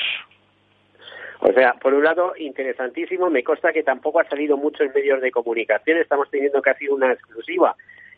O 1.39 1.51
sea, 1.51 1.74
por 1.74 1.94
un 1.94 2.04
lado, 2.04 2.34
interesantísimo. 2.38 3.30
Me 3.30 3.44
consta 3.44 3.74
que 3.74 3.84
tampoco 3.84 4.20
ha 4.20 4.30
salido 4.30 4.58
mucho 4.58 4.84
en 4.84 4.94
medios 4.94 5.22
de 5.22 5.32
comunicación. 5.32 5.98
Estamos 5.98 6.30
teniendo 6.30 6.62
casi 6.62 6.88
una 6.88 7.12
exclusiva. 7.12 7.75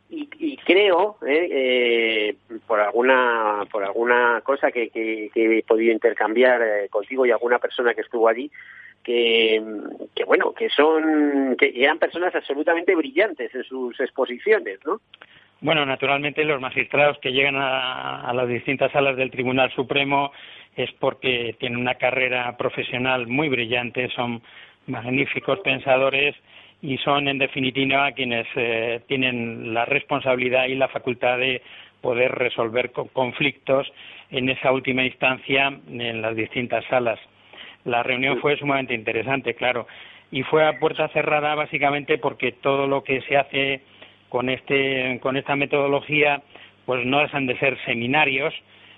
Y, 0.09 0.55
creo, 0.65 1.17
eh, 1.27 1.49
eh, 1.51 2.35
por 2.65 2.79
alguna 2.79 3.65
por 3.69 3.83
alguna 3.83 4.39
cosa 4.41 4.71
que, 4.71 4.89
he 4.93 5.63
podido 5.63 5.91
intercambiar 5.91 6.61
eh, 6.61 6.87
contigo 6.89 7.25
y 7.25 7.31
alguna 7.31 7.59
persona 7.59 7.93
que 7.93 8.01
estuvo 8.01 8.29
allí, 8.29 8.49
que 9.03 9.61
bueno, 10.25 10.53
que 10.53 10.69
son 10.69 11.57
que 11.57 11.73
eran 11.75 11.99
personas 11.99 12.33
absolutamente 12.33 12.95
brillantes 12.95 13.53
en 13.53 13.63
sus 13.65 13.99
exposiciones, 13.99 14.79
¿no? 14.85 15.01
Bueno, 15.59 15.85
naturalmente 15.85 16.43
los 16.43 16.61
magistrados 16.61 17.17
que 17.19 17.31
llegan 17.31 17.55
a, 17.55 18.21
a, 18.21 18.33
las 18.33 18.47
distintas 18.47 18.91
salas 18.91 19.17
del 19.17 19.31
Tribunal 19.31 19.71
Supremo 19.71 20.31
es 20.75 20.91
porque 20.99 21.55
tienen 21.59 21.79
una 21.79 21.95
carrera 21.95 22.55
profesional 22.57 23.27
muy 23.27 23.49
brillante, 23.49 24.09
son 24.09 24.41
magníficos 24.85 25.59
pensadores 25.59 26.35
y 26.81 26.97
son 26.99 27.27
en 27.27 27.39
definitiva 27.39 28.11
quienes 28.11 28.47
eh, 28.55 29.01
tienen 29.07 29.73
la 29.73 29.85
responsabilidad 29.85 30.65
y 30.65 30.75
la 30.75 30.87
facultad 30.87 31.39
de 31.39 31.61
poder 32.01 32.31
resolver 32.31 32.91
conflictos 32.91 33.91
en 34.29 34.49
esa 34.49 34.71
última 34.71 35.03
instancia 35.03 35.73
en 35.89 36.21
las 36.21 36.35
distintas 36.35 36.85
salas. 36.85 37.19
La 37.85 38.03
reunión 38.03 38.39
fue 38.39 38.57
sumamente 38.57 38.93
interesante, 38.93 39.55
claro, 39.55 39.87
y 40.31 40.43
fue 40.43 40.67
a 40.67 40.77
puerta 40.79 41.07
cerrada 41.09 41.55
básicamente 41.55 42.17
porque 42.17 42.51
todo 42.51 42.85
lo 42.85 43.03
que 43.03 43.21
se 43.21 43.37
hace 43.37 43.81
con 44.29 44.49
este 44.49 45.19
con 45.21 45.37
esta 45.37 45.55
metodología 45.55 46.41
pues 46.85 47.05
no 47.05 47.19
dejan 47.19 47.47
de 47.47 47.57
ser 47.59 47.77
seminarios 47.85 48.53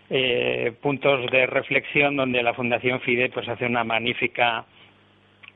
eh, 0.09 0.73
puntos 0.81 1.29
de 1.31 1.45
reflexión 1.45 2.15
donde 2.15 2.41
la 2.41 2.53
Fundación 2.53 2.99
FIDE 3.01 3.29
pues 3.29 3.47
hace 3.47 3.65
una 3.65 3.83
magnífica 3.83 4.65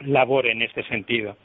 labor 0.01 0.48
en 0.48 0.62
este 0.62 0.84
sentido. 0.84 1.36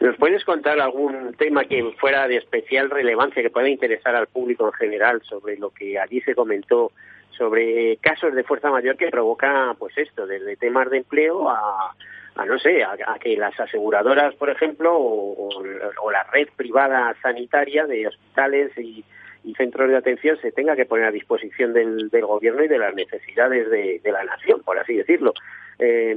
¿Nos 0.00 0.16
puedes 0.16 0.44
contar 0.44 0.80
algún 0.80 1.34
tema 1.34 1.64
que 1.64 1.82
fuera 1.98 2.26
de 2.28 2.36
especial 2.36 2.90
relevancia 2.90 3.42
que 3.42 3.50
pueda 3.50 3.68
interesar 3.68 4.14
al 4.16 4.26
público 4.26 4.66
en 4.66 4.72
general 4.72 5.22
sobre 5.22 5.56
lo 5.56 5.70
que 5.70 5.98
allí 5.98 6.20
se 6.22 6.34
comentó 6.34 6.92
sobre 7.36 7.96
casos 7.98 8.34
de 8.34 8.44
fuerza 8.44 8.70
mayor 8.70 8.96
que 8.96 9.08
provoca 9.08 9.74
pues 9.78 9.96
esto 9.96 10.26
desde 10.26 10.56
temas 10.56 10.90
de 10.90 10.98
empleo 10.98 11.48
a, 11.48 11.94
a 12.36 12.44
no 12.44 12.58
sé, 12.58 12.82
a, 12.82 12.92
a, 12.92 13.18
que 13.18 13.36
las 13.36 13.58
aseguradoras, 13.58 14.34
por 14.36 14.50
ejemplo, 14.50 14.96
o, 14.96 15.48
o, 15.48 15.62
o, 16.02 16.10
la 16.10 16.22
red 16.24 16.48
privada 16.56 17.14
sanitaria 17.22 17.86
de 17.86 18.06
hospitales 18.06 18.72
y, 18.78 19.04
y, 19.44 19.54
centros 19.54 19.88
de 19.88 19.96
atención 19.96 20.38
se 20.40 20.52
tenga 20.52 20.76
que 20.76 20.86
poner 20.86 21.06
a 21.06 21.10
disposición 21.10 21.72
del, 21.72 22.08
del 22.10 22.26
gobierno 22.26 22.64
y 22.64 22.68
de 22.68 22.78
las 22.78 22.94
necesidades 22.94 23.70
de, 23.70 24.00
de, 24.02 24.12
la 24.12 24.24
nación, 24.24 24.62
por 24.64 24.78
así 24.78 24.94
decirlo. 24.94 25.34
Eh, 25.78 26.16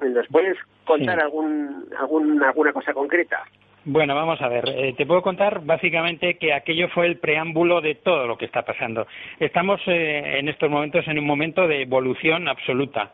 ¿Nos 0.00 0.26
puedes 0.28 0.58
contar 0.84 1.18
sí. 1.18 1.22
algún, 1.22 1.86
algún, 1.98 2.42
alguna 2.42 2.72
cosa 2.72 2.92
concreta? 2.92 3.44
Bueno, 3.86 4.14
vamos 4.14 4.40
a 4.40 4.48
ver. 4.48 4.64
Eh, 4.68 4.94
te 4.96 5.04
puedo 5.04 5.20
contar 5.20 5.60
básicamente 5.62 6.38
que 6.38 6.54
aquello 6.54 6.88
fue 6.88 7.06
el 7.06 7.18
preámbulo 7.18 7.82
de 7.82 7.96
todo 7.96 8.26
lo 8.26 8.38
que 8.38 8.46
está 8.46 8.62
pasando. 8.62 9.06
Estamos 9.38 9.80
eh, 9.86 10.38
en 10.38 10.48
estos 10.48 10.70
momentos 10.70 11.06
en 11.06 11.18
un 11.18 11.26
momento 11.26 11.68
de 11.68 11.82
evolución 11.82 12.48
absoluta 12.48 13.12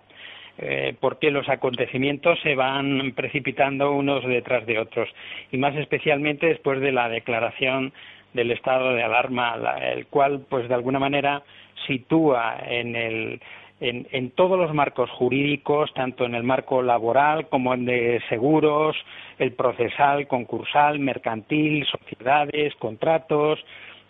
eh, 0.58 0.94
porque 1.00 1.30
los 1.30 1.48
acontecimientos 1.48 2.38
se 2.42 2.54
van 2.54 3.12
precipitando 3.12 3.92
unos 3.92 4.24
detrás 4.26 4.66
de 4.66 4.78
otros. 4.78 5.08
Y 5.52 5.58
más 5.58 5.74
especialmente 5.76 6.46
después 6.46 6.80
de 6.80 6.92
la 6.92 7.08
declaración 7.08 7.92
del 8.32 8.50
estado 8.50 8.94
de 8.94 9.02
alarma, 9.02 9.56
la, 9.56 9.92
el 9.92 10.06
cual, 10.06 10.44
pues 10.48 10.68
de 10.68 10.74
alguna 10.74 10.98
manera 10.98 11.42
sitúa 11.86 12.58
en 12.66 12.96
el 12.96 13.40
en, 13.80 14.06
en, 14.12 14.30
todos 14.32 14.58
los 14.58 14.74
marcos 14.74 15.08
jurídicos, 15.08 15.90
tanto 15.94 16.26
en 16.26 16.34
el 16.34 16.42
marco 16.42 16.82
laboral 16.82 17.48
como 17.48 17.72
en 17.72 17.86
de 17.86 18.20
seguros, 18.28 18.94
el 19.38 19.52
procesal, 19.52 20.28
concursal, 20.28 20.98
mercantil, 20.98 21.86
sociedades, 21.86 22.74
contratos, 22.74 23.58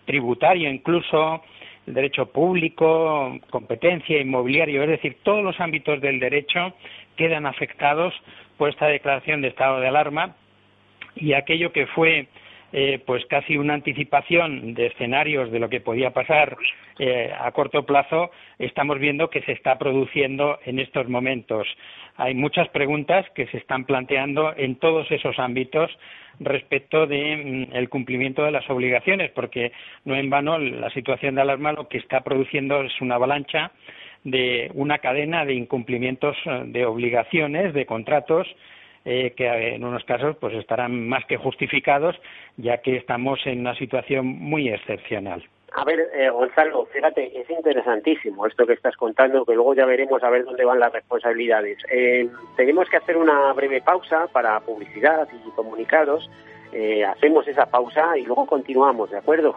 tributario 0.06 0.68
incluso, 0.68 1.42
derecho 1.94 2.26
público, 2.26 3.38
competencia, 3.50 4.20
inmobiliario, 4.20 4.82
es 4.82 4.88
decir, 4.88 5.18
todos 5.22 5.42
los 5.42 5.58
ámbitos 5.60 6.00
del 6.00 6.20
derecho 6.20 6.74
quedan 7.16 7.46
afectados 7.46 8.14
por 8.56 8.70
esta 8.70 8.86
declaración 8.86 9.42
de 9.42 9.48
estado 9.48 9.80
de 9.80 9.88
alarma 9.88 10.36
y 11.16 11.32
aquello 11.32 11.72
que 11.72 11.86
fue 11.86 12.28
eh, 12.72 13.00
pues 13.04 13.24
casi 13.26 13.56
una 13.56 13.74
anticipación 13.74 14.74
de 14.74 14.86
escenarios 14.86 15.50
de 15.50 15.58
lo 15.58 15.68
que 15.68 15.80
podía 15.80 16.12
pasar 16.12 16.56
eh, 16.98 17.32
a 17.38 17.50
corto 17.52 17.84
plazo, 17.84 18.30
estamos 18.58 18.98
viendo 18.98 19.30
que 19.30 19.42
se 19.42 19.52
está 19.52 19.78
produciendo 19.78 20.58
en 20.64 20.78
estos 20.78 21.08
momentos. 21.08 21.66
Hay 22.16 22.34
muchas 22.34 22.68
preguntas 22.68 23.26
que 23.34 23.46
se 23.46 23.56
están 23.56 23.84
planteando 23.84 24.54
en 24.56 24.76
todos 24.76 25.10
esos 25.10 25.38
ámbitos 25.38 25.90
respecto 26.38 27.06
de 27.06 27.70
mm, 27.72 27.86
cumplimiento 27.86 28.44
de 28.44 28.50
las 28.50 28.68
obligaciones, 28.70 29.30
porque 29.32 29.72
no 30.04 30.14
en 30.14 30.30
vano 30.30 30.58
la 30.58 30.90
situación 30.90 31.34
de 31.34 31.42
alarma 31.42 31.72
lo 31.72 31.88
que 31.88 31.98
está 31.98 32.20
produciendo 32.20 32.82
es 32.82 33.00
una 33.00 33.16
avalancha 33.16 33.72
de 34.24 34.70
una 34.74 34.98
cadena 34.98 35.44
de 35.44 35.54
incumplimientos 35.54 36.36
eh, 36.44 36.62
de 36.66 36.84
obligaciones, 36.84 37.72
de 37.74 37.86
contratos, 37.86 38.46
eh, 39.04 39.32
que 39.36 39.74
en 39.74 39.84
unos 39.84 40.04
casos 40.04 40.36
pues 40.36 40.54
estarán 40.54 41.08
más 41.08 41.24
que 41.26 41.36
justificados, 41.36 42.16
ya 42.56 42.78
que 42.78 42.96
estamos 42.96 43.40
en 43.46 43.60
una 43.60 43.74
situación 43.74 44.26
muy 44.26 44.68
excepcional. 44.68 45.42
A 45.72 45.84
ver, 45.84 46.10
eh, 46.14 46.28
Gonzalo, 46.30 46.86
fíjate, 46.86 47.40
es 47.40 47.48
interesantísimo 47.48 48.46
esto 48.46 48.66
que 48.66 48.72
estás 48.72 48.96
contando, 48.96 49.44
que 49.44 49.54
luego 49.54 49.74
ya 49.74 49.86
veremos 49.86 50.22
a 50.22 50.30
ver 50.30 50.44
dónde 50.44 50.64
van 50.64 50.80
las 50.80 50.92
responsabilidades. 50.92 51.78
Eh, 51.90 52.28
tenemos 52.56 52.88
que 52.88 52.96
hacer 52.96 53.16
una 53.16 53.52
breve 53.52 53.80
pausa 53.80 54.26
para 54.32 54.58
publicidad 54.60 55.28
y 55.32 55.50
comunicados. 55.50 56.28
Eh, 56.72 57.04
hacemos 57.04 57.46
esa 57.46 57.66
pausa 57.66 58.18
y 58.18 58.22
luego 58.22 58.46
continuamos, 58.46 59.10
¿de 59.10 59.18
acuerdo? 59.18 59.56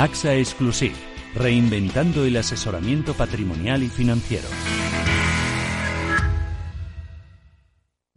AXA 0.00 0.34
Exclusive, 0.36 0.94
reinventando 1.34 2.24
el 2.24 2.38
asesoramiento 2.38 3.12
patrimonial 3.12 3.82
y 3.82 3.90
financiero. 3.90 4.48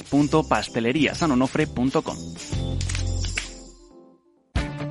www.pasteleriasanonofre.com. 0.00 2.16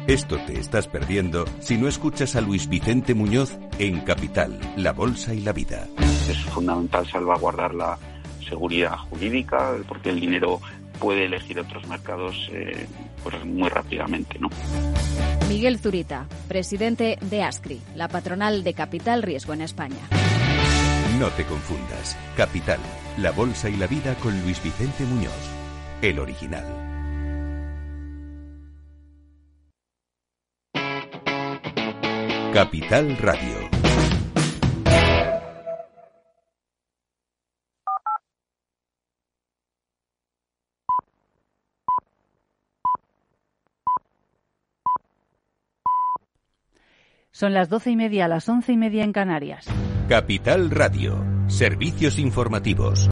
Esto 0.08 0.38
te 0.46 0.60
estás 0.60 0.88
perdiendo 0.88 1.46
si 1.60 1.78
no 1.78 1.88
escuchas 1.88 2.36
a 2.36 2.42
Luis 2.42 2.68
Vicente 2.68 3.14
Muñoz 3.14 3.58
en 3.80 4.02
Capital, 4.02 4.60
La 4.76 4.94
Bolsa 4.94 5.34
y 5.34 5.42
la 5.42 5.54
Vida. 5.54 5.88
Es 6.30 6.44
fundamental 6.46 7.08
salvaguardar 7.08 7.74
la 7.74 7.98
seguridad 8.48 8.98
jurídica 9.10 9.76
porque 9.88 10.10
el 10.10 10.20
dinero 10.20 10.60
puede 11.00 11.26
elegir 11.26 11.60
otros 11.60 11.88
mercados 11.88 12.50
eh, 12.52 12.88
pues 13.24 13.44
muy 13.46 13.70
rápidamente. 13.70 14.38
¿no? 14.40 14.50
Miguel 15.48 15.80
Zurita, 15.80 16.28
presidente 16.48 17.18
de 17.22 17.44
ASCRI, 17.44 17.82
la 17.96 18.08
patronal 18.08 18.64
de 18.64 18.74
Capital 18.74 19.24
Riesgo 19.24 19.54
en 19.54 19.62
España. 19.62 20.00
No 21.22 21.30
te 21.30 21.46
confundas. 21.46 22.18
Capital, 22.36 22.80
la 23.18 23.30
bolsa 23.30 23.70
y 23.70 23.76
la 23.76 23.86
vida 23.86 24.16
con 24.16 24.42
Luis 24.42 24.60
Vicente 24.64 25.04
Muñoz, 25.04 25.32
el 26.02 26.18
original. 26.18 26.66
Capital 32.52 33.16
Radio. 33.20 33.61
Son 47.34 47.54
las 47.54 47.70
doce 47.70 47.90
y 47.92 47.96
media, 47.96 48.28
las 48.28 48.50
once 48.50 48.74
y 48.74 48.78
media 48.78 49.06
en 49.06 49.14
Canarias. 49.14 49.66
Capital 50.10 50.70
Radio. 50.70 51.24
Servicios 51.48 52.20
informativos. 52.20 53.08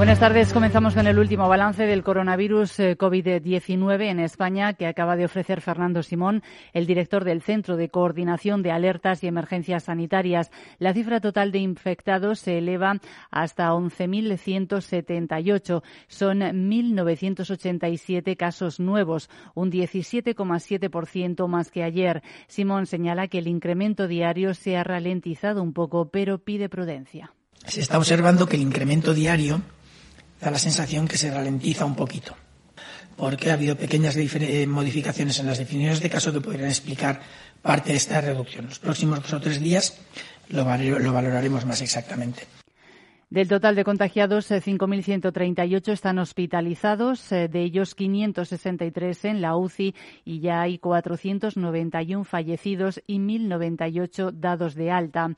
Buenas 0.00 0.18
tardes. 0.18 0.52
Comenzamos 0.54 0.94
con 0.94 1.06
el 1.06 1.18
último 1.18 1.46
balance 1.46 1.84
del 1.84 2.02
coronavirus 2.02 2.80
eh, 2.80 2.96
COVID-19 2.96 4.08
en 4.08 4.18
España 4.18 4.72
que 4.72 4.86
acaba 4.86 5.14
de 5.14 5.26
ofrecer 5.26 5.60
Fernando 5.60 6.02
Simón, 6.02 6.42
el 6.72 6.86
director 6.86 7.22
del 7.22 7.42
Centro 7.42 7.76
de 7.76 7.90
Coordinación 7.90 8.62
de 8.62 8.70
Alertas 8.70 9.22
y 9.22 9.26
Emergencias 9.26 9.84
Sanitarias. 9.84 10.50
La 10.78 10.94
cifra 10.94 11.20
total 11.20 11.52
de 11.52 11.58
infectados 11.58 12.38
se 12.38 12.56
eleva 12.56 12.94
hasta 13.30 13.72
11.178. 13.72 15.82
Son 16.08 16.40
1.987 16.40 18.38
casos 18.38 18.80
nuevos, 18.80 19.28
un 19.54 19.70
17,7% 19.70 21.46
más 21.46 21.70
que 21.70 21.82
ayer. 21.82 22.22
Simón 22.46 22.86
señala 22.86 23.28
que 23.28 23.36
el 23.36 23.48
incremento 23.48 24.08
diario 24.08 24.54
se 24.54 24.78
ha 24.78 24.82
ralentizado 24.82 25.62
un 25.62 25.74
poco, 25.74 26.08
pero 26.08 26.38
pide 26.38 26.70
prudencia. 26.70 27.34
Se 27.66 27.82
está 27.82 27.98
observando 27.98 28.46
que 28.46 28.56
el 28.56 28.62
incremento 28.62 29.12
diario 29.12 29.60
da 30.40 30.50
la 30.50 30.58
sensación 30.58 31.06
que 31.06 31.18
se 31.18 31.30
ralentiza 31.30 31.84
un 31.84 31.94
poquito, 31.94 32.36
porque 33.16 33.50
ha 33.50 33.54
habido 33.54 33.76
pequeñas 33.76 34.16
eh, 34.16 34.66
modificaciones 34.66 35.38
en 35.38 35.46
las 35.46 35.58
definiciones 35.58 36.00
de 36.00 36.10
caso 36.10 36.32
que 36.32 36.40
podrían 36.40 36.68
explicar 36.68 37.20
parte 37.62 37.90
de 37.90 37.96
esta 37.96 38.20
reducción. 38.20 38.66
Los 38.66 38.78
próximos 38.78 39.22
dos 39.22 39.32
o 39.34 39.40
tres 39.40 39.60
días 39.60 39.98
lo, 40.48 40.64
lo 40.98 41.12
valoraremos 41.12 41.64
más 41.66 41.80
exactamente. 41.82 42.59
Del 43.30 43.46
total 43.46 43.76
de 43.76 43.84
contagiados, 43.84 44.50
5.138 44.50 45.88
eh, 45.88 45.92
están 45.92 46.18
hospitalizados, 46.18 47.30
eh, 47.30 47.46
de 47.46 47.62
ellos 47.62 47.94
563 47.94 49.24
en 49.26 49.40
la 49.40 49.56
UCI 49.56 49.94
y 50.24 50.40
ya 50.40 50.62
hay 50.62 50.78
491 50.78 52.24
fallecidos 52.24 53.00
y 53.06 53.20
1.098 53.20 54.32
dados 54.32 54.74
de 54.74 54.90
alta. 54.90 55.28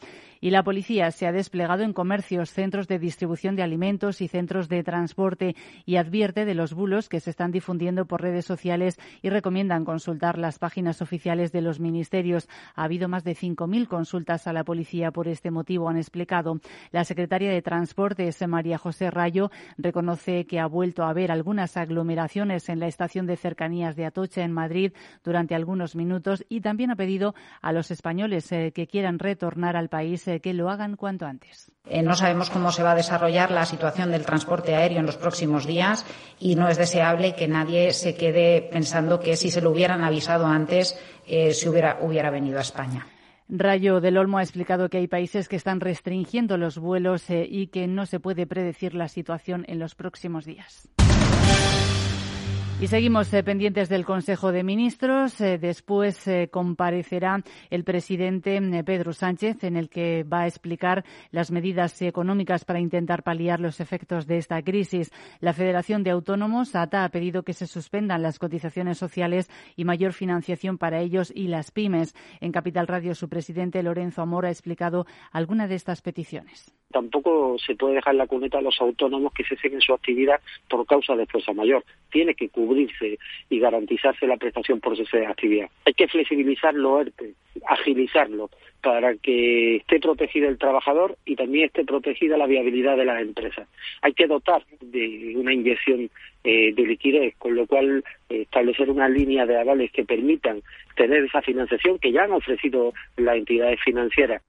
Y 0.40 0.50
la 0.50 0.64
policía 0.64 1.10
se 1.10 1.26
ha 1.26 1.32
desplegado 1.32 1.82
en 1.82 1.92
comercios, 1.92 2.50
centros 2.50 2.88
de 2.88 2.98
distribución 2.98 3.56
de 3.56 3.62
alimentos 3.62 4.22
y 4.22 4.28
centros 4.28 4.70
de 4.70 4.82
transporte 4.82 5.54
y 5.84 5.96
advierte 5.96 6.46
de 6.46 6.54
los 6.54 6.72
bulos 6.72 7.10
que 7.10 7.20
se 7.20 7.28
están 7.28 7.52
difundiendo 7.52 8.06
por 8.06 8.22
redes 8.22 8.46
sociales 8.46 8.98
y 9.20 9.28
recomiendan 9.28 9.84
consultar 9.84 10.38
las 10.38 10.58
páginas 10.58 11.02
oficiales 11.02 11.52
de 11.52 11.60
los 11.60 11.78
ministerios. 11.78 12.48
Ha 12.74 12.84
habido 12.84 13.06
más 13.06 13.22
de 13.22 13.36
5.000 13.36 13.86
consultas 13.86 14.46
a 14.46 14.54
la 14.54 14.64
policía 14.64 15.10
por 15.10 15.28
este 15.28 15.50
motivo, 15.50 15.90
han 15.90 15.98
explicado. 15.98 16.58
La 16.90 17.04
secretaria 17.04 17.50
de 17.50 17.60
Transportes, 17.82 18.46
María 18.46 18.78
José 18.78 19.10
Rayo, 19.10 19.50
reconoce 19.76 20.46
que 20.46 20.60
ha 20.60 20.66
vuelto 20.66 21.02
a 21.02 21.10
haber 21.10 21.32
algunas 21.32 21.76
aglomeraciones 21.76 22.68
en 22.68 22.78
la 22.78 22.86
estación 22.86 23.26
de 23.26 23.36
cercanías 23.36 23.96
de 23.96 24.06
Atocha 24.06 24.44
en 24.44 24.52
Madrid 24.52 24.92
durante 25.24 25.56
algunos 25.56 25.96
minutos 25.96 26.44
y 26.48 26.60
también 26.60 26.92
ha 26.92 26.96
pedido 26.96 27.34
a 27.60 27.72
los 27.72 27.90
españoles 27.90 28.52
eh, 28.52 28.70
que 28.72 28.86
quieran 28.86 29.18
retornar 29.18 29.76
al 29.76 29.88
país 29.88 30.28
eh, 30.28 30.38
que 30.38 30.54
lo 30.54 30.70
hagan 30.70 30.94
cuanto 30.94 31.26
antes. 31.26 31.72
Eh, 31.88 32.04
no 32.04 32.14
sabemos 32.14 32.50
cómo 32.50 32.70
se 32.70 32.84
va 32.84 32.92
a 32.92 32.94
desarrollar 32.94 33.50
la 33.50 33.66
situación 33.66 34.12
del 34.12 34.24
transporte 34.24 34.76
aéreo 34.76 35.00
en 35.00 35.06
los 35.06 35.16
próximos 35.16 35.66
días 35.66 36.06
y 36.38 36.54
no 36.54 36.68
es 36.68 36.78
deseable 36.78 37.34
que 37.34 37.48
nadie 37.48 37.92
se 37.92 38.14
quede 38.14 38.62
pensando 38.62 39.18
que 39.18 39.34
si 39.34 39.50
se 39.50 39.60
lo 39.60 39.72
hubieran 39.72 40.04
avisado 40.04 40.46
antes 40.46 40.96
se 41.26 41.68
hubiera, 41.68 41.98
hubiera 42.00 42.30
venido 42.30 42.58
a 42.58 42.62
España. 42.62 43.06
Rayo 43.54 44.00
del 44.00 44.16
Olmo 44.16 44.38
ha 44.38 44.42
explicado 44.42 44.88
que 44.88 44.96
hay 44.96 45.08
países 45.08 45.46
que 45.46 45.56
están 45.56 45.80
restringiendo 45.80 46.56
los 46.56 46.78
vuelos 46.78 47.28
eh, 47.28 47.46
y 47.46 47.66
que 47.66 47.86
no 47.86 48.06
se 48.06 48.18
puede 48.18 48.46
predecir 48.46 48.94
la 48.94 49.08
situación 49.08 49.66
en 49.68 49.78
los 49.78 49.94
próximos 49.94 50.46
días. 50.46 50.88
Y 52.82 52.88
seguimos 52.88 53.32
eh, 53.32 53.44
pendientes 53.44 53.88
del 53.88 54.04
Consejo 54.04 54.50
de 54.50 54.64
Ministros. 54.64 55.40
Eh, 55.40 55.56
después 55.56 56.26
eh, 56.26 56.48
comparecerá 56.50 57.40
el 57.70 57.84
presidente 57.84 58.60
Pedro 58.82 59.12
Sánchez, 59.12 59.62
en 59.62 59.76
el 59.76 59.88
que 59.88 60.24
va 60.24 60.40
a 60.40 60.46
explicar 60.48 61.04
las 61.30 61.52
medidas 61.52 62.02
económicas 62.02 62.64
para 62.64 62.80
intentar 62.80 63.22
paliar 63.22 63.60
los 63.60 63.78
efectos 63.78 64.26
de 64.26 64.38
esta 64.38 64.60
crisis. 64.62 65.12
La 65.38 65.52
Federación 65.52 66.02
de 66.02 66.10
Autónomos, 66.10 66.74
ATA, 66.74 67.04
ha 67.04 67.08
pedido 67.10 67.44
que 67.44 67.52
se 67.52 67.68
suspendan 67.68 68.20
las 68.20 68.40
cotizaciones 68.40 68.98
sociales 68.98 69.48
y 69.76 69.84
mayor 69.84 70.12
financiación 70.12 70.76
para 70.76 70.98
ellos 70.98 71.32
y 71.32 71.46
las 71.46 71.70
pymes. 71.70 72.16
En 72.40 72.50
Capital 72.50 72.88
Radio, 72.88 73.14
su 73.14 73.28
presidente 73.28 73.80
Lorenzo 73.84 74.22
Amor 74.22 74.44
ha 74.44 74.50
explicado 74.50 75.06
alguna 75.30 75.68
de 75.68 75.76
estas 75.76 76.02
peticiones 76.02 76.74
tampoco 76.92 77.56
se 77.58 77.74
puede 77.74 77.96
dejar 77.96 78.14
la 78.14 78.26
cuneta 78.26 78.58
a 78.58 78.62
los 78.62 78.80
autónomos 78.80 79.32
que 79.32 79.44
cesen 79.44 79.74
en 79.74 79.80
su 79.80 79.92
actividad 79.92 80.40
por 80.68 80.86
causa 80.86 81.16
de 81.16 81.26
fuerza 81.26 81.52
mayor. 81.52 81.84
Tiene 82.10 82.34
que 82.34 82.48
cubrirse 82.48 83.18
y 83.50 83.58
garantizarse 83.58 84.26
la 84.26 84.36
prestación 84.36 84.80
por 84.80 84.96
cese 84.96 85.26
actividad. 85.26 85.68
Hay 85.84 85.94
que 85.94 86.08
flexibilizar 86.08 86.74
lo 86.74 87.00
ERTE, 87.00 87.34
agilizarlo, 87.66 88.50
para 88.82 89.14
que 89.16 89.76
esté 89.76 90.00
protegido 90.00 90.48
el 90.48 90.58
trabajador 90.58 91.16
y 91.24 91.36
también 91.36 91.66
esté 91.66 91.84
protegida 91.84 92.36
la 92.36 92.46
viabilidad 92.46 92.96
de 92.96 93.04
las 93.04 93.22
empresas. 93.22 93.68
Hay 94.02 94.12
que 94.12 94.26
dotar 94.26 94.64
de 94.80 95.34
una 95.36 95.54
inyección 95.54 96.10
eh, 96.44 96.74
de 96.74 96.86
liquidez, 96.86 97.36
con 97.38 97.54
lo 97.54 97.66
cual 97.66 98.04
eh, 98.28 98.42
establecer 98.42 98.90
una 98.90 99.08
línea 99.08 99.46
de 99.46 99.58
avales 99.58 99.92
que 99.92 100.04
permitan 100.04 100.62
tener 100.96 101.24
esa 101.24 101.42
financiación 101.42 101.98
que 101.98 102.12
ya 102.12 102.24
han 102.24 102.32
ofrecido 102.32 102.92
las 103.16 103.36
entidades 103.36 103.80
financieras 103.80 104.42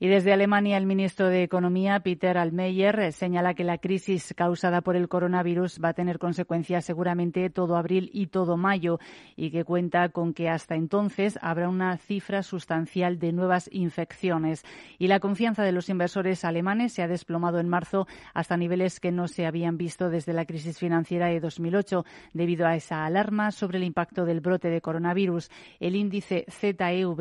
y 0.00 0.08
desde 0.08 0.32
Alemania, 0.32 0.76
el 0.76 0.86
ministro 0.86 1.28
de 1.28 1.42
Economía, 1.42 2.00
Peter 2.00 2.36
Altmaier, 2.36 3.12
señala 3.12 3.54
que 3.54 3.64
la 3.64 3.78
crisis 3.78 4.34
causada 4.36 4.80
por 4.80 4.96
el 4.96 5.08
coronavirus 5.08 5.80
va 5.82 5.90
a 5.90 5.94
tener 5.94 6.18
consecuencias 6.18 6.84
seguramente 6.84 7.48
todo 7.48 7.76
abril 7.76 8.10
y 8.12 8.26
todo 8.26 8.56
mayo 8.56 8.98
y 9.36 9.50
que 9.50 9.64
cuenta 9.64 10.08
con 10.08 10.34
que 10.34 10.48
hasta 10.48 10.74
entonces 10.74 11.38
habrá 11.40 11.68
una 11.68 11.96
cifra 11.96 12.42
sustancial 12.42 13.18
de 13.18 13.32
nuevas 13.32 13.70
infecciones. 13.72 14.64
Y 14.98 15.06
la 15.06 15.20
confianza 15.20 15.62
de 15.62 15.72
los 15.72 15.88
inversores 15.88 16.44
alemanes 16.44 16.92
se 16.92 17.02
ha 17.02 17.08
desplomado 17.08 17.58
en 17.58 17.68
marzo 17.68 18.06
hasta 18.34 18.56
niveles 18.56 19.00
que 19.00 19.12
no 19.12 19.28
se 19.28 19.46
habían 19.46 19.78
visto 19.78 20.10
desde 20.10 20.32
la 20.32 20.44
crisis 20.44 20.78
financiera 20.78 21.28
de 21.28 21.40
2008 21.40 22.04
debido 22.32 22.66
a 22.66 22.76
esa 22.76 23.06
alarma 23.06 23.52
sobre 23.52 23.78
el 23.78 23.84
impacto 23.84 24.24
del 24.24 24.40
brote 24.40 24.68
de 24.68 24.80
coronavirus. 24.80 25.50
El 25.80 25.96
índice 25.96 26.44
ZEW, 26.50 27.14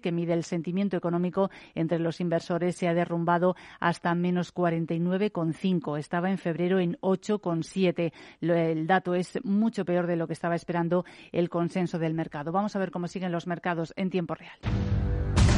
que 0.00 0.12
mide 0.12 0.32
el 0.32 0.44
sentimiento 0.44 0.96
económico 0.96 1.50
entre 1.74 1.98
los 1.98 2.20
inversores 2.20 2.29
se 2.72 2.88
ha 2.88 2.94
derrumbado 2.94 3.56
hasta 3.80 4.14
menos 4.14 4.54
49,5. 4.54 5.98
Estaba 5.98 6.30
en 6.30 6.38
febrero 6.38 6.78
en 6.78 6.96
8,7. 7.00 8.12
El 8.40 8.86
dato 8.86 9.14
es 9.14 9.38
mucho 9.44 9.84
peor 9.84 10.06
de 10.06 10.16
lo 10.16 10.26
que 10.26 10.32
estaba 10.32 10.54
esperando 10.54 11.04
el 11.32 11.48
consenso 11.48 11.98
del 11.98 12.14
mercado. 12.14 12.52
Vamos 12.52 12.76
a 12.76 12.78
ver 12.78 12.90
cómo 12.90 13.08
siguen 13.08 13.32
los 13.32 13.46
mercados 13.46 13.92
en 13.96 14.10
tiempo 14.10 14.34
real. 14.34 14.58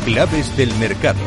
Claves 0.05 0.57
del 0.57 0.75
mercado. 0.77 1.21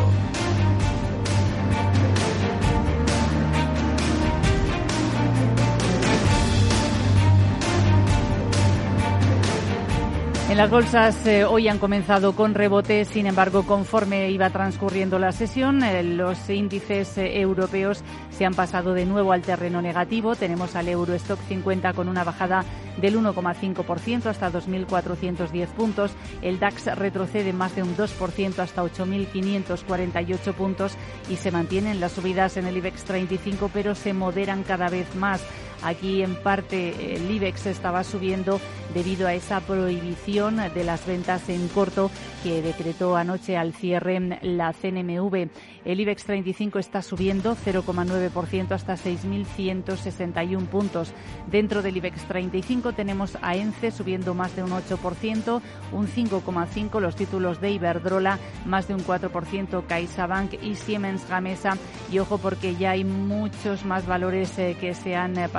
En 10.48 10.58
las 10.58 10.70
bolsas 10.70 11.26
eh, 11.26 11.44
hoy 11.44 11.68
han 11.68 11.80
comenzado 11.80 12.36
con 12.36 12.54
rebote, 12.54 13.04
sin 13.06 13.26
embargo, 13.26 13.66
conforme 13.66 14.30
iba 14.30 14.52
transcurriendo 14.52 15.18
la 15.18 15.32
sesión, 15.32 15.82
eh, 15.82 16.04
los 16.04 16.48
índices 16.52 17.18
eh, 17.18 17.42
europeos 17.42 18.04
se 18.30 18.46
han 18.46 18.54
pasado 18.54 18.94
de 18.94 19.06
nuevo 19.06 19.32
al 19.32 19.42
terreno 19.42 19.82
negativo. 19.82 20.36
Tenemos 20.36 20.76
al 20.76 20.88
Eurostock 20.88 21.40
50 21.48 21.94
con 21.94 22.08
una 22.08 22.24
bajada 22.24 22.64
del 23.02 23.18
1,5% 23.18 24.28
hasta 24.28 24.52
2.410 24.52 25.68
puntos. 25.70 26.12
El 26.44 26.60
DAX 26.60 26.96
retrocede 26.96 27.52
más 27.52 27.76
de 27.76 27.82
un 27.82 27.98
2% 27.98 28.60
hasta 28.60 28.84
8.548 28.84 30.54
puntos 30.54 30.96
y 31.28 31.38
se 31.38 31.50
mantienen 31.50 32.00
las 32.00 32.12
subidas 32.12 32.56
en 32.58 32.68
el 32.68 32.78
IBEX 32.78 33.04
35, 33.06 33.72
pero 33.74 33.96
se 33.96 34.14
moderan 34.14 34.62
cada 34.62 34.90
vez 34.90 35.16
más. 35.16 35.42
Aquí 35.86 36.24
en 36.24 36.36
parte 36.36 37.16
el 37.16 37.30
IBEX 37.30 37.68
estaba 37.68 38.04
subiendo 38.04 38.60
debido 38.96 39.28
a 39.28 39.34
esa 39.34 39.60
prohibición 39.60 40.58
de 40.74 40.84
las 40.84 41.06
ventas 41.06 41.48
en 41.50 41.68
corto 41.68 42.10
que 42.44 42.62
decretó 42.62 43.16
anoche 43.16 43.58
al 43.58 43.74
cierre 43.74 44.40
la 44.42 44.74
CNMV. 44.74 45.50
El 45.86 46.00
IBEX 46.00 46.24
35 46.24 46.80
está 46.80 47.02
subiendo 47.02 47.56
0,9% 47.56 48.72
hasta 48.72 48.96
6.161 48.96 50.66
puntos. 50.68 51.12
Dentro 51.52 51.82
del 51.82 51.98
IBEX 51.98 52.24
35 52.24 52.94
tenemos 52.94 53.38
a 53.42 53.56
ENCE 53.56 53.92
subiendo 53.92 54.34
más 54.34 54.56
de 54.56 54.64
un 54.64 54.72
8%, 54.72 55.62
un 55.92 56.08
5,5% 56.08 57.00
los 57.00 57.16
títulos 57.16 57.62
de 57.62 57.72
Iberdrola, 57.72 58.40
más 58.66 58.88
de 58.88 58.96
un 58.96 59.06
4% 59.06 59.86
CaixaBank 59.86 60.54
y 60.64 60.76
Siemens 60.76 61.28
Gamesa. 61.30 61.78
Y 62.12 62.20
ojo 62.20 62.38
porque 62.38 62.76
ya 62.76 62.92
hay 62.92 63.04
muchos 63.04 63.86
más 63.86 64.08
valores 64.08 64.58
eh, 64.58 64.76
que 64.80 64.94
se 64.94 65.16
han 65.16 65.38
eh, 65.38 65.50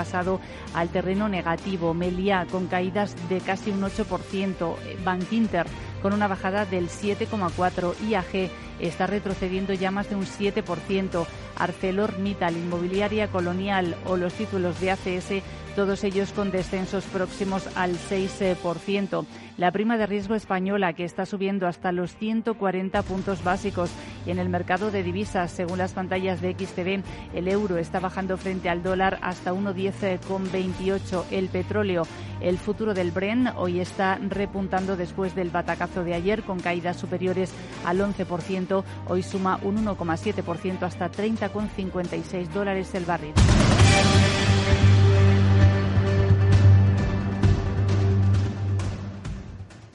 al 0.75 0.89
terreno 0.89 1.29
negativo. 1.29 1.95
Melia 1.95 2.47
con 2.51 2.67
caídas 2.67 3.17
de 3.29 3.41
casi 3.41 3.71
un 3.71 3.83
8%, 3.83 4.77
Bank 5.05 5.33
Inter 5.33 5.67
con 6.03 6.13
una 6.13 6.29
bajada 6.29 6.65
del 6.65 6.89
7,4%, 6.89 7.95
IAG 8.09 8.51
está 8.81 9.07
retrocediendo 9.07 9.73
ya 9.73 9.91
más 9.91 10.09
de 10.11 10.17
un 10.17 10.27
7%. 10.27 11.27
ArcelorMittal, 11.59 12.57
Inmobiliaria 12.57 13.29
Colonial 13.29 13.97
o 14.07 14.17
los 14.17 14.35
títulos 14.35 14.79
de 14.81 14.91
ACS, 14.91 15.43
todos 15.75 16.05
ellos 16.05 16.33
con 16.33 16.51
descensos 16.51 17.05
próximos 17.05 17.69
al 17.77 17.93
6%. 17.97 19.27
La 19.59 19.71
prima 19.73 19.97
de 19.97 20.07
riesgo 20.07 20.35
española, 20.35 20.93
que 20.93 21.05
está 21.05 21.25
subiendo 21.25 21.67
hasta 21.67 21.93
los 21.93 22.15
140 22.17 23.03
puntos 23.03 23.43
básicos. 23.43 23.91
Y 24.27 24.31
en 24.31 24.39
el 24.39 24.49
mercado 24.49 24.91
de 24.91 25.03
divisas, 25.03 25.51
según 25.51 25.79
las 25.79 25.93
pantallas 25.93 26.41
de 26.41 26.53
XTV, 26.53 27.03
el 27.35 27.49
euro 27.49 27.79
está 27.79 28.01
bajando 28.01 28.37
frente 28.37 28.69
al 28.69 28.83
dólar 28.83 29.19
hasta 29.23 29.53
1,10,28. 29.53 31.25
El 31.31 31.49
petróleo, 31.49 32.03
el 32.41 32.59
futuro 32.59 32.93
del 32.93 33.13
Bren, 33.13 33.49
hoy 33.57 33.81
está 33.81 34.19
repuntando 34.29 34.97
después 34.97 35.35
del 35.35 35.51
batacazo 35.51 35.86
de 35.95 36.15
ayer 36.15 36.43
con 36.43 36.61
caídas 36.61 36.97
superiores 36.97 37.53
al 37.85 38.01
11%. 38.01 38.85
Hoy 39.09 39.23
suma 39.23 39.59
un 39.63 39.85
1,7% 39.85 40.83
hasta 40.83 41.11
30,56 41.11 42.49
dólares 42.49 42.95
el 42.95 43.05
barril. 43.05 43.35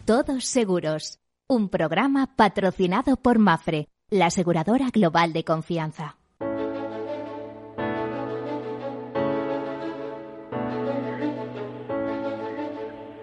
Todos 0.06 0.45
Seguros, 0.45 1.19
un 1.47 1.69
programa 1.69 2.36
patrocinado 2.36 3.17
por 3.17 3.39
Mafre, 3.39 3.88
la 4.10 4.25
aseguradora 4.25 4.89
global 4.89 5.32
de 5.32 5.43
confianza. 5.43 6.20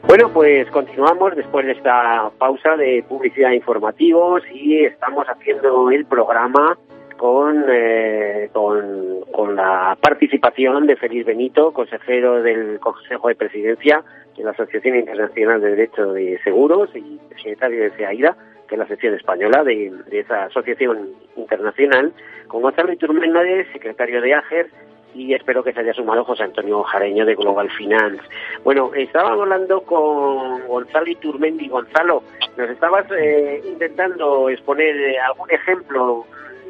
Bueno, 0.08 0.30
pues 0.32 0.66
continuamos 0.70 1.36
después 1.36 1.66
de 1.66 1.72
esta 1.72 2.30
pausa 2.38 2.78
de 2.78 3.04
publicidad 3.06 3.50
informativos 3.50 4.42
y 4.50 4.86
estamos 4.86 5.26
haciendo 5.26 5.90
el 5.90 6.06
programa 6.06 6.78
con, 7.18 7.66
eh, 7.68 8.48
con, 8.54 9.20
con, 9.30 9.54
la 9.54 9.98
participación 10.00 10.86
de 10.86 10.96
Félix 10.96 11.26
Benito, 11.26 11.74
consejero 11.74 12.42
del 12.42 12.80
Consejo 12.80 13.28
de 13.28 13.34
Presidencia 13.34 14.02
de 14.34 14.44
la 14.44 14.52
Asociación 14.52 14.96
Internacional 14.96 15.60
de 15.60 15.70
Derecho 15.72 16.14
de 16.14 16.40
Seguros 16.42 16.88
y 16.96 17.20
secretario 17.36 17.82
de 17.82 17.90
CEAIDA, 17.90 18.34
que 18.66 18.76
es 18.76 18.78
la 18.78 18.88
sección 18.88 19.12
española 19.12 19.62
de, 19.62 19.92
esa 20.10 20.44
asociación 20.44 21.10
internacional, 21.36 22.14
con 22.46 22.62
Gonzalo 22.62 22.94
Iturméndez, 22.94 23.70
secretario 23.74 24.22
de 24.22 24.32
AGER, 24.32 24.70
y 25.18 25.34
espero 25.34 25.64
que 25.64 25.72
se 25.72 25.80
haya 25.80 25.92
sumado 25.92 26.24
José 26.24 26.44
Antonio 26.44 26.82
Jareño 26.84 27.26
de 27.26 27.34
Global 27.34 27.68
Finance. 27.70 28.22
Bueno, 28.62 28.92
estábamos 28.94 29.40
hablando 29.40 29.80
con 29.82 30.66
Gonzalo 30.66 31.06
Iturmendi. 31.10 31.68
Gonzalo, 31.68 32.22
nos 32.56 32.70
estabas 32.70 33.06
eh, 33.10 33.60
intentando 33.66 34.48
exponer 34.48 34.96
eh, 34.96 35.18
algún 35.18 35.50
ejemplo 35.50 36.24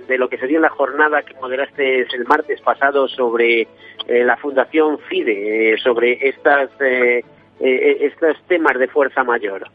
de 0.09 0.17
lo 0.17 0.29
que 0.31 0.39
sería 0.39 0.59
la 0.61 0.71
jornada 0.71 1.23
que 1.23 1.35
moderaste 1.35 2.01
el 2.01 2.25
martes 2.27 2.61
pasado 2.63 3.07
sobre 3.09 3.63
eh, 3.63 4.25
la 4.25 4.39
Fundación 4.39 4.99
FIDE, 4.99 5.77
sobre 5.83 6.19
estas 6.27 6.71
eh, 6.81 7.23
estos 7.61 8.41
temas 8.47 8.79
de 8.79 8.89
fuerza 8.89 9.23
mayor. 9.25 9.69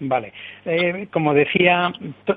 Vale. 0.00 0.32
Eh, 0.64 1.08
como 1.12 1.34
decía, 1.34 1.92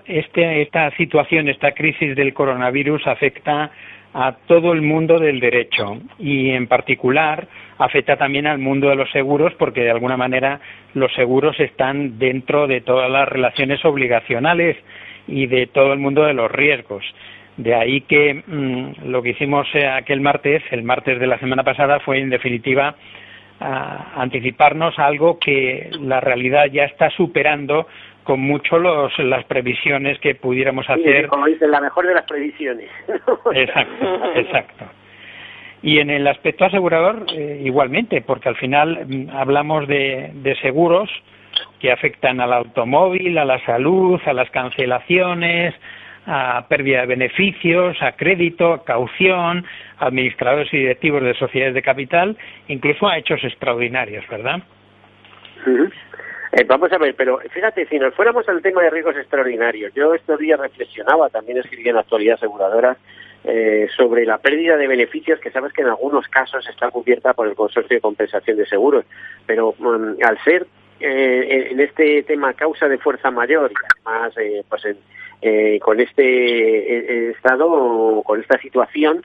este, 0.06 0.62
esta 0.62 0.92
situación, 0.98 1.48
esta 1.48 1.72
crisis 1.72 2.16
del 2.16 2.34
coronavirus 2.34 3.08
afecta 3.08 3.72
a 4.14 4.34
todo 4.48 4.74
el 4.74 4.82
mundo 4.82 5.20
del 5.20 5.40
derecho 5.40 6.00
y 6.20 6.52
en 6.52 6.68
particular 6.68 7.48
afecta 7.78 8.16
también 8.16 8.48
al 8.48 8.60
mundo 8.60 8.90
de 8.90 8.96
los 8.96 9.10
seguros 9.12 9.54
porque 9.58 9.82
de 9.82 9.92
alguna 9.92 10.18
manera 10.18 10.60
los 10.94 11.12
seguros 11.14 11.60
están 11.60 12.20
dentro 12.20 12.68
de 12.68 12.82
todas 12.82 13.10
las 13.10 13.28
relaciones 13.28 13.84
obligacionales 13.84 14.78
y 15.28 15.48
de 15.48 15.68
todo 15.68 15.94
el 15.94 16.00
mundo 16.00 16.24
de 16.24 16.34
los 16.34 16.52
riesgos. 16.52 17.04
De 17.58 17.76
ahí 17.76 18.02
que 18.02 18.44
mm, 18.46 19.10
lo 19.10 19.22
que 19.22 19.30
hicimos 19.30 19.68
aquel 19.76 20.22
martes, 20.22 20.64
el 20.72 20.84
martes 20.84 21.20
de 21.20 21.28
la 21.28 21.40
semana 21.40 21.64
pasada, 21.64 22.00
fue 22.00 22.20
en 22.20 22.30
definitiva 22.30 22.96
anticiparnos 23.60 24.98
a 25.00 25.06
algo 25.06 25.40
que 25.40 25.90
la 26.02 26.20
realidad 26.20 26.66
ya 26.66 26.84
está 26.84 27.10
superando 27.12 27.88
con 28.24 28.40
mucho 28.40 28.78
los, 28.78 29.18
las 29.20 29.44
previsiones 29.46 30.20
que 30.20 30.36
pudiéramos 30.36 30.90
hacer. 30.90 31.28
como 31.28 31.46
dicen, 31.46 31.72
la 31.72 31.82
mejor 31.82 32.08
de 32.08 32.14
las 32.14 32.26
previsiones. 32.26 32.90
exacto, 33.54 34.32
exacto. 34.36 34.86
Y 35.82 36.00
en 36.00 36.10
el 36.10 36.26
aspecto 36.28 36.66
asegurador, 36.66 37.26
eh, 37.36 37.62
igualmente, 37.64 38.22
porque 38.22 38.50
al 38.50 38.56
final 38.56 39.06
mm, 39.06 39.30
hablamos 39.32 39.88
de, 39.88 40.32
de 40.34 40.56
seguros 40.62 41.10
que 41.80 41.92
afectan 41.92 42.40
al 42.40 42.54
automóvil, 42.54 43.38
a 43.38 43.46
la 43.46 43.64
salud, 43.66 44.20
a 44.26 44.34
las 44.34 44.50
cancelaciones, 44.50 45.76
a 46.26 46.66
pérdida 46.70 47.02
de 47.02 47.08
beneficios, 47.08 48.02
a 48.02 48.14
crédito, 48.14 48.74
a 48.74 48.84
caución, 48.84 49.66
a 49.98 50.06
administradores 50.06 50.74
y 50.74 50.78
directivos 50.78 51.22
de 51.22 51.34
sociedades 51.36 51.76
de 51.76 51.82
capital, 51.82 52.38
incluso 52.68 53.08
a 53.08 53.18
hechos 53.18 53.44
extraordinarios, 53.44 54.26
¿verdad? 54.30 54.62
Eh, 56.56 56.66
vamos 56.68 56.94
a 56.94 57.00
ver, 57.00 57.16
pero 57.16 57.40
fíjate, 57.50 57.88
si 57.88 57.98
nos 57.98 58.14
fuéramos 58.14 58.48
al 58.48 58.62
tema 58.62 58.84
de 58.84 58.92
riesgos 58.92 59.18
extraordinarios, 59.18 59.92
yo 59.96 60.14
estos 60.14 60.38
días 60.38 60.60
reflexionaba, 60.60 61.30
también 61.30 61.58
escribí 61.58 61.90
en 61.90 61.96
la 61.96 62.02
actualidad 62.02 62.36
aseguradora, 62.36 62.96
eh, 63.44 63.88
sobre 63.98 64.24
la 64.24 64.38
pérdida 64.38 64.78
de 64.78 64.88
beneficios 64.88 65.40
que 65.40 65.50
sabes 65.50 65.74
que 65.74 65.82
en 65.82 65.88
algunos 65.88 66.28
casos 66.28 66.70
está 66.70 66.92
cubierta 66.92 67.34
por 67.34 67.48
el 67.48 67.56
Consorcio 67.56 67.98
de 67.98 68.02
Compensación 68.02 68.56
de 68.56 68.68
Seguros, 68.68 69.04
pero 69.48 69.74
mm, 69.80 70.24
al 70.24 70.38
ser 70.44 70.68
eh, 71.00 71.70
en 71.72 71.80
este 71.80 72.22
tema 72.22 72.54
causa 72.54 72.88
de 72.88 73.00
fuerza 73.00 73.32
mayor 73.32 73.72
y 73.72 73.76
además 74.06 74.36
pues 74.70 74.84
con 75.82 76.00
este 76.00 77.32
estado 77.32 78.22
con 78.24 78.40
esta 78.40 78.58
situación 78.60 79.22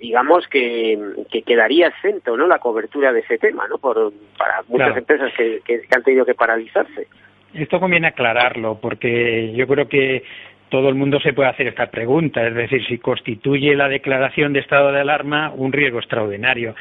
digamos 0.00 0.46
que, 0.48 0.98
que, 1.30 1.42
quedaría 1.42 1.88
exento 1.88 2.36
no 2.36 2.46
la 2.46 2.58
cobertura 2.58 3.12
de 3.12 3.20
ese 3.20 3.36
tema 3.36 3.68
no 3.68 3.76
por 3.76 4.12
para 4.38 4.62
muchas 4.68 4.96
empresas 4.96 5.32
que, 5.36 5.60
que, 5.64 5.82
han 5.94 6.02
tenido 6.02 6.24
que 6.24 6.34
paralizarse. 6.34 7.08
Esto 7.52 7.78
conviene 7.78 8.06
aclararlo 8.06 8.78
porque 8.80 9.52
yo 9.52 9.66
creo 9.66 9.86
que 9.88 10.22
todo 10.70 10.88
el 10.88 10.94
mundo 10.94 11.20
se 11.20 11.34
puede 11.34 11.50
hacer 11.50 11.66
esta 11.66 11.90
pregunta, 11.90 12.46
es 12.46 12.54
decir, 12.54 12.86
si 12.86 12.98
constituye 12.98 13.74
la 13.74 13.88
declaración 13.88 14.52
de 14.52 14.60
estado 14.60 14.92
de 14.92 15.00
alarma 15.00 15.52
un 15.54 15.72
riesgo 15.72 15.98
extraordinario. 15.98 16.74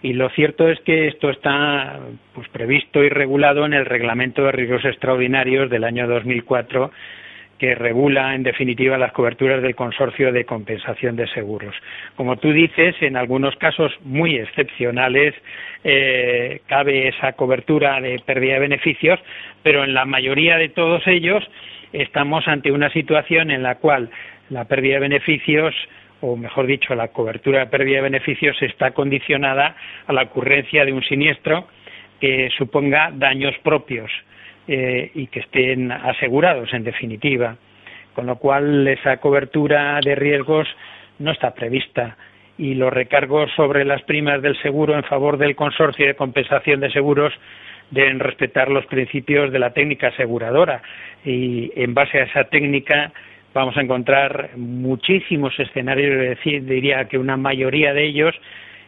Y 0.00 0.14
lo 0.14 0.30
cierto 0.30 0.68
es 0.68 0.80
que 0.80 1.08
esto 1.08 1.28
está 1.30 2.00
pues, 2.34 2.48
previsto 2.48 3.02
y 3.02 3.08
regulado 3.08 3.66
en 3.66 3.74
el 3.74 3.84
Reglamento 3.84 4.44
de 4.44 4.52
Riesgos 4.52 4.84
Extraordinarios 4.84 5.70
del 5.70 5.84
año 5.84 6.06
2004 6.06 6.90
que 7.58 7.74
regula 7.74 8.34
en 8.34 8.44
definitiva 8.44 8.96
las 8.98 9.12
coberturas 9.12 9.60
del 9.62 9.74
consorcio 9.74 10.32
de 10.32 10.44
compensación 10.44 11.16
de 11.16 11.26
seguros. 11.28 11.74
Como 12.16 12.36
tú 12.36 12.52
dices, 12.52 12.94
en 13.00 13.16
algunos 13.16 13.56
casos 13.56 13.92
muy 14.04 14.36
excepcionales 14.36 15.34
eh, 15.84 16.60
cabe 16.66 17.08
esa 17.08 17.32
cobertura 17.32 18.00
de 18.00 18.20
pérdida 18.24 18.54
de 18.54 18.60
beneficios, 18.60 19.18
pero 19.62 19.84
en 19.84 19.92
la 19.92 20.04
mayoría 20.04 20.56
de 20.56 20.68
todos 20.68 21.06
ellos 21.06 21.44
estamos 21.92 22.46
ante 22.46 22.70
una 22.70 22.90
situación 22.90 23.50
en 23.50 23.62
la 23.62 23.76
cual 23.76 24.10
la 24.50 24.64
pérdida 24.66 24.94
de 24.94 25.00
beneficios 25.00 25.74
o 26.20 26.36
mejor 26.36 26.66
dicho, 26.66 26.94
la 26.96 27.08
cobertura 27.08 27.60
de 27.60 27.66
pérdida 27.66 27.96
de 27.96 28.02
beneficios 28.02 28.60
está 28.62 28.90
condicionada 28.90 29.76
a 30.06 30.12
la 30.12 30.22
ocurrencia 30.22 30.84
de 30.84 30.92
un 30.92 31.02
siniestro 31.04 31.68
que 32.20 32.50
suponga 32.58 33.12
daños 33.14 33.54
propios 33.62 34.10
eh, 34.68 35.10
y 35.14 35.26
que 35.28 35.40
estén 35.40 35.90
asegurados, 35.90 36.72
en 36.74 36.84
definitiva. 36.84 37.56
Con 38.14 38.26
lo 38.26 38.36
cual, 38.36 38.86
esa 38.86 39.16
cobertura 39.16 39.98
de 40.04 40.14
riesgos 40.14 40.68
no 41.18 41.32
está 41.32 41.54
prevista 41.54 42.16
y 42.58 42.74
los 42.74 42.92
recargos 42.92 43.50
sobre 43.54 43.84
las 43.84 44.02
primas 44.02 44.42
del 44.42 44.60
seguro 44.60 44.94
en 44.94 45.04
favor 45.04 45.38
del 45.38 45.56
consorcio 45.56 46.06
de 46.06 46.16
compensación 46.16 46.80
de 46.80 46.90
seguros 46.90 47.32
deben 47.90 48.18
respetar 48.18 48.68
los 48.68 48.84
principios 48.86 49.52
de 49.52 49.58
la 49.58 49.72
técnica 49.72 50.08
aseguradora 50.08 50.82
y 51.24 51.72
en 51.76 51.94
base 51.94 52.20
a 52.20 52.24
esa 52.24 52.44
técnica 52.44 53.12
vamos 53.54 53.76
a 53.76 53.80
encontrar 53.80 54.50
muchísimos 54.56 55.58
escenarios, 55.58 56.38
diría 56.44 57.06
que 57.06 57.18
una 57.18 57.36
mayoría 57.36 57.94
de 57.94 58.04
ellos 58.04 58.34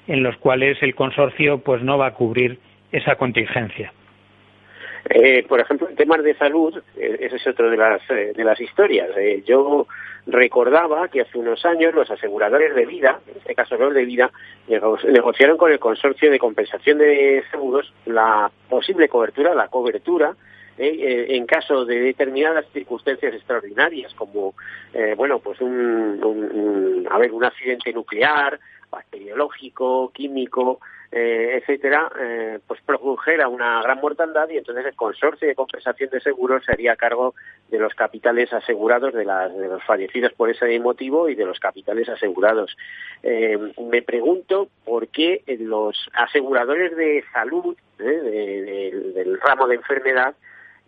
en 0.07 0.23
los 0.23 0.37
cuales 0.37 0.77
el 0.83 0.95
consorcio 0.95 1.59
pues 1.59 1.83
no 1.83 1.97
va 1.97 2.09
a 2.09 2.15
cubrir 2.15 2.59
esa 2.93 3.15
contingencia. 3.15 3.93
Eh, 5.13 5.45
por 5.49 5.59
ejemplo, 5.59 5.89
en 5.89 5.97
temas 5.97 6.23
de 6.23 6.35
salud, 6.35 6.81
eh, 6.97 7.29
es 7.33 7.47
otro 7.47 7.69
de 7.69 7.77
las, 7.77 8.01
eh, 8.11 8.33
de 8.35 8.45
las 8.45 8.61
historias. 8.61 9.11
yo 9.45 9.89
recordaba 10.27 11.09
que 11.09 11.23
hace 11.23 11.37
unos 11.37 11.65
años 11.65 11.93
los 11.95 12.09
aseguradores 12.09 12.75
de 12.77 12.87
vida, 12.87 13.21
en 13.27 13.39
este 13.39 13.55
caso 13.57 13.77
los 13.77 13.93
de 13.93 14.05
vida, 14.05 14.31
negociaron 14.69 15.57
con 15.57 15.73
el 15.73 15.81
consorcio 15.81 16.31
de 16.31 16.39
compensación 16.39 16.99
de 16.99 17.43
seguros 17.51 17.93
la 18.07 18.51
posible 18.69 19.09
cobertura, 19.09 19.53
la 19.53 19.67
cobertura 19.67 20.37
eh, 20.83 21.37
en 21.37 21.45
caso 21.45 21.85
de 21.85 22.01
determinadas 22.01 22.65
circunstancias 22.73 23.35
extraordinarias 23.35 24.15
como 24.15 24.55
eh, 24.95 25.13
bueno 25.15 25.39
pues 25.39 25.61
un, 25.61 25.71
un, 26.25 27.07
a 27.11 27.19
ver 27.19 27.33
un 27.33 27.45
accidente 27.45 27.93
nuclear 27.93 28.59
bacteriológico 28.91 30.11
químico 30.11 30.81
eh, 31.13 31.59
etcétera 31.61 32.09
eh, 32.21 32.61
pues 32.67 32.81
produjera 32.83 33.49
una 33.49 33.83
gran 33.83 34.01
mortandad 34.01 34.49
y 34.49 34.59
entonces 34.59 34.87
el 34.87 34.95
consorcio 34.95 35.49
de 35.49 35.57
compensación 35.57 36.09
de 36.11 36.21
seguros 36.21 36.65
se 36.65 36.71
haría 36.71 36.95
cargo 36.95 37.35
de 37.69 37.81
los 37.81 37.95
capitales 37.95 38.53
asegurados 38.53 39.13
de, 39.13 39.25
las, 39.25 39.53
de 39.57 39.67
los 39.67 39.83
fallecidos 39.83 40.33
por 40.35 40.51
ese 40.51 40.79
motivo 40.79 41.29
y 41.29 41.35
de 41.35 41.47
los 41.47 41.59
capitales 41.59 42.09
asegurados. 42.09 42.77
Eh, 43.25 43.59
me 43.91 44.03
pregunto 44.03 44.69
por 44.85 45.09
qué 45.09 45.43
los 45.59 45.97
aseguradores 46.13 46.97
de 46.97 47.25
salud 47.33 47.77
del 47.99 49.41
ramo 49.41 49.67
de 49.67 49.75
enfermedad 49.75 50.35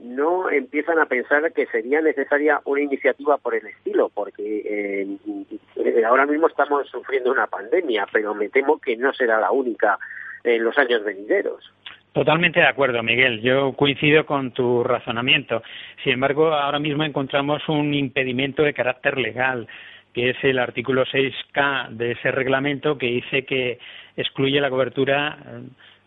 no 0.03 0.51
empiezan 0.51 0.99
a 0.99 1.07
pensar 1.07 1.53
que 1.53 1.67
sería 1.67 2.01
necesaria 2.01 2.61
una 2.65 2.83
iniciativa 2.83 3.39
por 3.39 3.55
el 3.55 3.67
estilo, 3.67 4.11
porque 4.13 4.63
eh, 4.65 6.05
ahora 6.05 6.27
mismo 6.27 6.49
estamos 6.49 6.89
sufriendo 6.89 7.31
una 7.31 7.47
pandemia, 7.47 8.07
pero 8.13 8.35
me 8.35 8.49
temo 8.49 8.79
que 8.79 8.97
no 8.97 9.13
será 9.13 9.41
la 9.41 9.51
única 9.51 9.99
en 10.45 10.65
los 10.65 10.77
años 10.77 11.05
venideros. 11.05 11.73
Totalmente 12.13 12.61
de 12.61 12.67
acuerdo, 12.67 13.03
Miguel. 13.03 13.41
Yo 13.41 13.73
coincido 13.73 14.27
con 14.27 14.53
tu 14.53 14.85
razonamiento. 14.85 15.63
Sin 16.05 16.13
embargo, 16.13 16.53
ahora 16.53 16.79
mismo 16.79 17.05
encontramos 17.05 17.67
un 17.69 17.95
impedimento 17.95 18.63
de 18.63 18.75
carácter 18.75 19.17
legal, 19.17 19.67
que 20.13 20.31
es 20.31 20.37
el 20.43 20.59
artículo 20.59 21.07
6K 21.07 21.89
de 21.89 22.13
ese 22.13 22.31
reglamento 22.31 22.99
que 22.99 23.07
dice 23.07 23.47
que 23.47 23.79
excluye 24.17 24.61
la 24.61 24.69
cobertura 24.69 25.39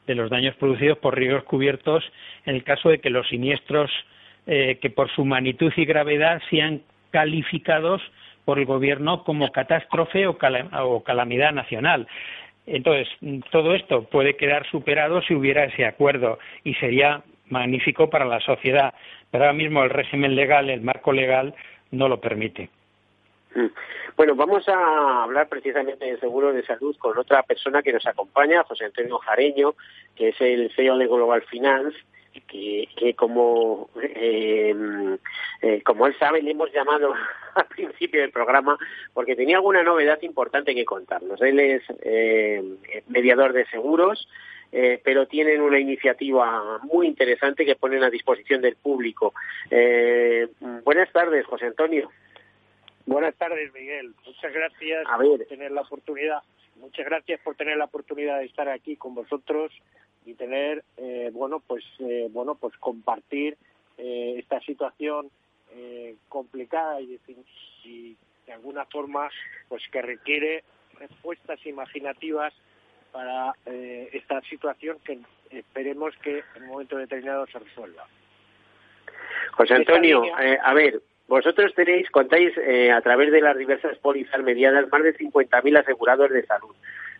de 0.08 0.16
los 0.16 0.30
daños 0.30 0.56
producidos 0.56 0.98
por 1.00 1.18
riesgos 1.18 1.44
cubiertos 1.44 2.04
en 2.46 2.56
el 2.56 2.64
caso 2.64 2.90
de 2.90 3.00
que 3.00 3.10
los 3.10 3.28
siniestros 3.28 3.92
eh, 4.48 4.78
que 4.82 4.90
por 4.90 5.10
su 5.12 5.26
magnitud 5.26 5.74
y 5.76 5.86
gravedad 5.86 6.42
sean 6.50 6.82
calificados 7.12 8.02
por 8.46 8.60
el 8.60 8.66
gobierno 8.66 9.24
como 9.24 9.52
catástrofe 9.52 10.28
o, 10.28 10.38
calamidad 11.04 11.52
nacional. 11.52 12.08
Entonces, 12.68 13.08
todo 13.52 13.74
esto 13.74 14.04
puede 14.04 14.36
quedar 14.36 14.70
superado 14.70 15.22
si 15.24 15.34
hubiera 15.34 15.66
ese 15.66 15.86
acuerdo 15.86 16.38
y 16.64 16.76
sería 16.76 17.24
magnífico 17.50 18.10
para 18.10 18.26
la 18.26 18.40
sociedad. 18.40 18.94
Pero 19.32 19.46
ahora 19.46 19.54
mismo 19.54 19.84
el 19.84 19.90
régimen 19.90 20.36
legal, 20.36 20.70
el 20.70 20.82
marco 20.82 21.12
legal, 21.12 21.56
no 21.92 22.08
lo 22.08 22.22
permite. 22.22 22.70
Mm. 23.56 23.68
Bueno, 24.18 24.36
vamos 24.36 24.68
a 24.68 25.24
hablar 25.24 25.48
precisamente 25.48 26.06
de 26.06 26.20
seguro 26.20 26.54
de 26.54 26.66
salud 26.66 26.96
con 26.98 27.18
otra 27.18 27.42
persona 27.44 27.82
que 27.82 27.94
nos 27.94 28.06
acompaña, 28.06 28.64
José 28.64 28.86
Antonio 28.86 29.18
Jareño, 29.20 29.76
que 30.16 30.30
es 30.30 30.42
el 30.42 30.72
CEO 30.76 30.98
de 30.98 31.08
Global 31.08 31.42
Finance, 31.44 31.98
que, 32.48 32.90
que 32.98 33.14
como, 33.16 33.90
eh, 34.02 35.18
eh, 35.62 35.82
como 35.84 36.06
él 36.06 36.16
sabe, 36.20 36.42
le 36.42 36.52
hemos 36.52 36.72
llamado 36.74 37.14
al 37.56 37.66
principio 37.68 38.22
del 38.22 38.32
programa 38.32 38.78
porque 39.14 39.38
tenía 39.38 39.58
alguna 39.58 39.84
novedad 39.84 40.22
importante 40.22 40.76
que 40.76 40.84
contarnos. 40.84 41.42
Él 41.42 41.60
es 41.60 41.84
eh, 42.04 42.62
mediador 43.08 43.54
de 43.54 43.66
seguros, 43.68 44.28
eh, 44.72 45.00
pero 45.02 45.28
tienen 45.28 45.62
una 45.62 45.80
iniciativa 45.80 46.80
muy 46.84 47.08
interesante 47.08 47.66
que 47.66 47.78
ponen 47.78 48.04
a 48.04 48.10
disposición 48.10 48.62
del 48.62 48.76
público. 48.76 49.34
Eh, 49.70 50.50
buenas 50.84 51.10
tardes, 51.14 51.46
José 51.46 51.68
Antonio. 51.68 52.12
Buenas 53.06 53.36
tardes, 53.36 53.72
Miguel. 53.74 54.16
Muchas 54.26 54.52
gracias 54.52 55.06
por 55.06 55.46
tener 55.46 55.72
la 55.72 55.82
oportunidad. 55.82 56.42
Muchas 56.78 57.06
gracias 57.06 57.40
por 57.42 57.56
tener 57.56 57.78
la 57.78 57.86
oportunidad 57.86 58.40
de 58.40 58.46
estar 58.46 58.68
aquí 58.68 58.96
con 58.96 59.14
vosotros 59.14 59.72
y 60.26 60.34
tener, 60.34 60.84
eh, 60.98 61.30
bueno, 61.32 61.62
pues, 61.66 61.84
eh, 62.00 62.28
bueno, 62.32 62.56
pues 62.56 62.76
compartir 62.78 63.58
eh, 63.98 64.36
esta 64.38 64.60
situación 64.62 65.30
complicada 66.30 67.02
y, 67.02 67.20
y, 67.84 68.16
de 68.46 68.54
alguna 68.54 68.86
forma, 68.86 69.30
pues 69.68 69.84
que 69.92 70.02
requiere 70.02 70.64
respuestas 70.98 71.60
imaginativas 71.66 72.54
para 73.12 73.54
esta 73.66 74.40
situación 74.44 74.98
que 75.04 75.20
esperemos 75.50 76.16
que 76.24 76.44
en 76.56 76.64
un 76.64 76.70
momento 76.70 76.96
determinado 76.96 77.46
se 77.48 77.60
resuelva. 77.60 78.08
José 79.52 79.74
Antonio, 79.74 80.24
a 80.64 80.74
ver, 80.74 81.02
vosotros 81.28 81.74
tenéis, 81.74 82.10
contáis 82.12 82.54
eh, 82.58 82.92
a 82.92 83.02
través 83.02 83.32
de 83.32 83.42
las 83.42 83.58
diversas 83.58 83.98
pólizas 83.98 84.42
mediadas 84.44 84.90
más 84.92 85.04
de 85.04 85.16
50.000 85.18 85.80
asegurados 85.80 86.30
de 86.30 86.46
salud. 86.46 86.76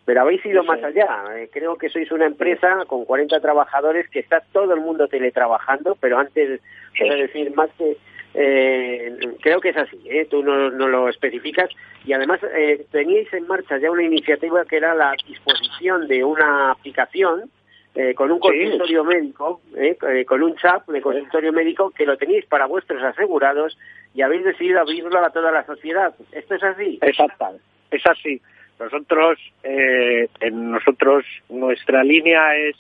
pero 0.06 0.22
habéis 0.22 0.46
ido 0.46 0.64
más 0.64 0.84
allá. 0.84 1.26
Eh, 1.36 1.50
creo 1.52 1.78
que 1.78 1.90
sois 1.90 2.12
una 2.12 2.28
empresa 2.28 2.86
con 2.86 3.06
40 3.06 3.40
trabajadores 3.40 4.08
que 4.10 4.20
está 4.20 4.42
todo 4.52 4.74
el 4.74 4.82
mundo 4.82 5.08
teletrabajando, 5.08 5.98
pero 6.00 6.20
antes 6.20 6.62
de 7.00 7.16
decir 7.16 7.54
más 7.56 7.70
que 7.78 7.98
eh, 8.38 9.18
creo 9.42 9.62
que 9.62 9.70
es 9.70 9.78
así, 9.78 9.98
¿eh? 10.06 10.28
tú 10.30 10.44
no, 10.44 10.70
no, 10.70 10.88
lo 10.88 11.08
especificas. 11.08 11.70
Y 12.04 12.14
además 12.14 12.42
eh, 12.54 12.86
teníais 12.92 13.34
en 13.34 13.48
marcha 13.48 13.78
ya 13.78 13.90
una 13.90 14.04
iniciativa 14.04 14.66
que 14.66 14.78
era 14.78 14.94
la 14.94 15.14
disposición 15.26 16.08
de 16.08 16.24
una 16.24 16.72
aplicación 16.72 17.50
eh, 17.98 18.14
con 18.14 18.30
un 18.30 18.40
consultorio 18.40 19.06
médico, 19.06 19.62
eh, 19.74 19.98
eh, 20.10 20.26
con 20.26 20.44
un 20.44 20.54
chat 20.58 20.86
de 20.86 21.00
consultorio 21.00 21.54
médico 21.54 21.92
que 21.92 22.06
lo 22.06 22.18
tenéis 22.18 22.46
para 22.46 22.66
vuestros 22.66 23.02
asegurados 23.02 23.78
y 24.14 24.22
habéis 24.22 24.44
decidido 24.44 24.82
abrirlo 24.82 25.18
a 25.18 25.30
toda 25.30 25.50
la 25.50 25.66
sociedad. 25.66 26.14
¿Esto 26.34 26.56
es 26.56 26.64
así? 26.64 27.00
Exacto, 27.02 27.58
es 27.92 28.06
así. 28.06 28.42
Nosotros, 28.78 29.40
en 29.64 30.72
nosotros, 30.72 31.24
nuestra 31.48 32.04
línea 32.04 32.58
es 32.58 32.76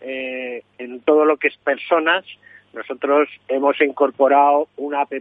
en 0.00 1.00
todo 1.00 1.24
lo 1.24 1.36
que 1.36 1.48
es 1.48 1.56
personas, 1.56 2.24
nosotros 2.72 3.28
hemos 3.48 3.80
incorporado 3.80 4.68
una 4.76 5.00
app 5.00 5.12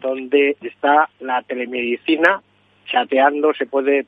donde 0.00 0.56
está 0.62 1.10
la 1.20 1.42
telemedicina 1.42 2.40
chateando, 2.86 3.52
se 3.52 3.66
puede 3.66 4.06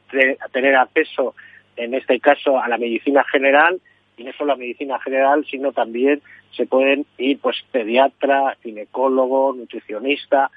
tener 0.52 0.76
acceso, 0.76 1.34
en 1.76 1.92
este 1.92 2.18
caso, 2.20 2.58
a 2.58 2.68
la 2.68 2.78
medicina 2.78 3.22
general 3.24 3.78
y 4.16 4.24
no 4.24 4.32
solo 4.32 4.52
la 4.52 4.56
medicina 4.56 4.98
general, 5.00 5.44
sino 5.50 5.72
también 5.72 6.22
se 6.52 6.66
pueden 6.66 7.06
ir 7.18 7.38
pues 7.40 7.56
pediatra, 7.70 8.56
ginecólogo, 8.62 9.54
nutricionista, 9.54 10.50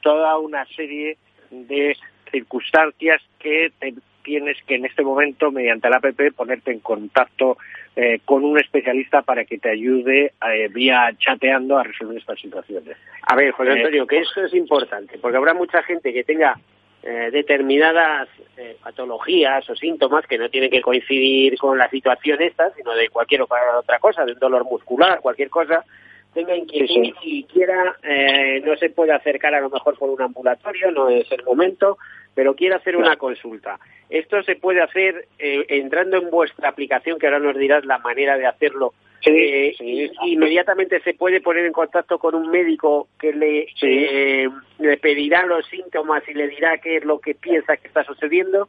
toda 0.00 0.38
una 0.38 0.64
serie 0.66 1.18
de 1.50 1.96
circunstancias 2.30 3.22
que 3.38 3.72
tienes 4.22 4.56
que 4.66 4.76
en 4.76 4.86
este 4.86 5.02
momento, 5.02 5.50
mediante 5.50 5.90
la 5.90 5.96
app, 5.96 6.34
ponerte 6.36 6.70
en 6.70 6.80
contacto 6.80 7.58
eh, 7.96 8.20
con 8.24 8.44
un 8.44 8.58
especialista 8.58 9.22
para 9.22 9.44
que 9.44 9.58
te 9.58 9.70
ayude 9.70 10.32
eh, 10.48 10.68
vía 10.68 11.10
chateando 11.18 11.78
a 11.78 11.82
resolver 11.82 12.18
estas 12.18 12.40
situaciones. 12.40 12.96
A 13.22 13.36
ver, 13.36 13.50
José 13.50 13.72
Antonio, 13.72 14.06
que 14.06 14.18
esto 14.18 14.44
es 14.44 14.54
importante, 14.54 15.18
porque 15.18 15.36
habrá 15.36 15.54
mucha 15.54 15.82
gente 15.82 16.12
que 16.12 16.24
tenga 16.24 16.58
eh, 17.02 17.30
determinadas 17.32 18.28
patologías 18.82 19.68
o 19.68 19.74
síntomas 19.74 20.26
que 20.26 20.38
no 20.38 20.48
tienen 20.48 20.70
que 20.70 20.82
coincidir 20.82 21.58
con 21.58 21.76
la 21.76 21.88
situación 21.88 22.40
esta, 22.42 22.72
sino 22.74 22.94
de 22.94 23.08
cualquier 23.08 23.42
otra 23.42 23.98
cosa, 23.98 24.24
de 24.24 24.32
un 24.32 24.38
dolor 24.38 24.64
muscular, 24.64 25.20
cualquier 25.20 25.50
cosa, 25.50 25.84
tenga 26.32 26.54
inquietud 26.54 27.12
y 27.22 27.44
quiera, 27.44 27.96
no 28.62 28.76
se 28.76 28.90
puede 28.90 29.12
acercar 29.12 29.54
a 29.54 29.60
lo 29.60 29.70
mejor 29.70 29.98
por 29.98 30.10
un 30.10 30.22
ambulatorio, 30.22 30.92
no 30.92 31.08
es 31.08 31.30
el 31.32 31.42
momento, 31.42 31.98
pero 32.34 32.54
quiere 32.54 32.76
hacer 32.76 32.96
una 32.96 33.16
consulta. 33.16 33.78
Esto 34.08 34.42
se 34.42 34.56
puede 34.56 34.82
hacer 34.82 35.26
eh, 35.38 35.64
entrando 35.68 36.18
en 36.18 36.30
vuestra 36.30 36.68
aplicación, 36.68 37.18
que 37.18 37.26
ahora 37.26 37.38
nos 37.38 37.56
dirás 37.56 37.84
la 37.84 37.98
manera 37.98 38.36
de 38.36 38.46
hacerlo. 38.46 38.94
Eh, 39.24 39.74
inmediatamente 40.24 41.00
se 41.00 41.14
puede 41.14 41.40
poner 41.40 41.64
en 41.64 41.72
contacto 41.72 42.18
con 42.18 42.34
un 42.34 42.50
médico 42.50 43.08
que 43.20 43.32
le, 43.32 43.68
eh, 43.82 44.48
le 44.78 44.96
pedirá 44.96 45.46
los 45.46 45.64
síntomas 45.66 46.28
y 46.28 46.34
le 46.34 46.48
dirá 46.48 46.78
qué 46.78 46.96
es 46.96 47.04
lo 47.04 47.20
que 47.20 47.34
piensa 47.34 47.76
que 47.76 47.86
está 47.86 48.02
sucediendo. 48.04 48.68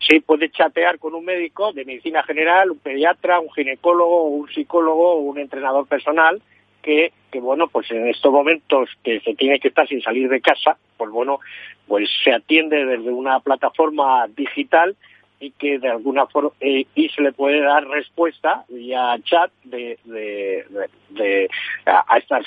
Sí, 0.00 0.20
puede 0.20 0.50
chatear 0.50 0.98
con 0.98 1.14
un 1.14 1.24
médico 1.24 1.72
de 1.72 1.84
medicina 1.84 2.22
general, 2.24 2.70
un 2.70 2.78
pediatra, 2.78 3.38
un 3.38 3.52
ginecólogo, 3.52 4.24
un 4.24 4.48
psicólogo 4.48 5.16
un 5.16 5.38
entrenador 5.38 5.86
personal 5.86 6.42
que, 6.82 7.12
que, 7.30 7.38
bueno, 7.38 7.68
pues 7.68 7.90
en 7.90 8.08
estos 8.08 8.32
momentos 8.32 8.88
que 9.04 9.20
se 9.20 9.34
tiene 9.34 9.60
que 9.60 9.68
estar 9.68 9.86
sin 9.86 10.00
salir 10.00 10.28
de 10.28 10.40
casa, 10.40 10.78
pues 10.96 11.10
bueno, 11.10 11.38
pues 11.86 12.08
se 12.24 12.32
atiende 12.32 12.84
desde 12.86 13.10
una 13.10 13.40
plataforma 13.40 14.26
digital 14.34 14.96
y 15.40 15.52
que 15.52 15.78
de 15.78 15.88
alguna 15.88 16.26
forma 16.26 16.50
eh, 16.60 16.84
y 16.94 17.08
se 17.08 17.22
le 17.22 17.32
puede 17.32 17.60
dar 17.62 17.88
respuesta 17.88 18.64
vía 18.68 19.16
chat 19.24 19.50
de, 19.64 19.98
de, 20.04 20.66
de, 21.08 21.48
a, 21.86 22.18
estas 22.18 22.44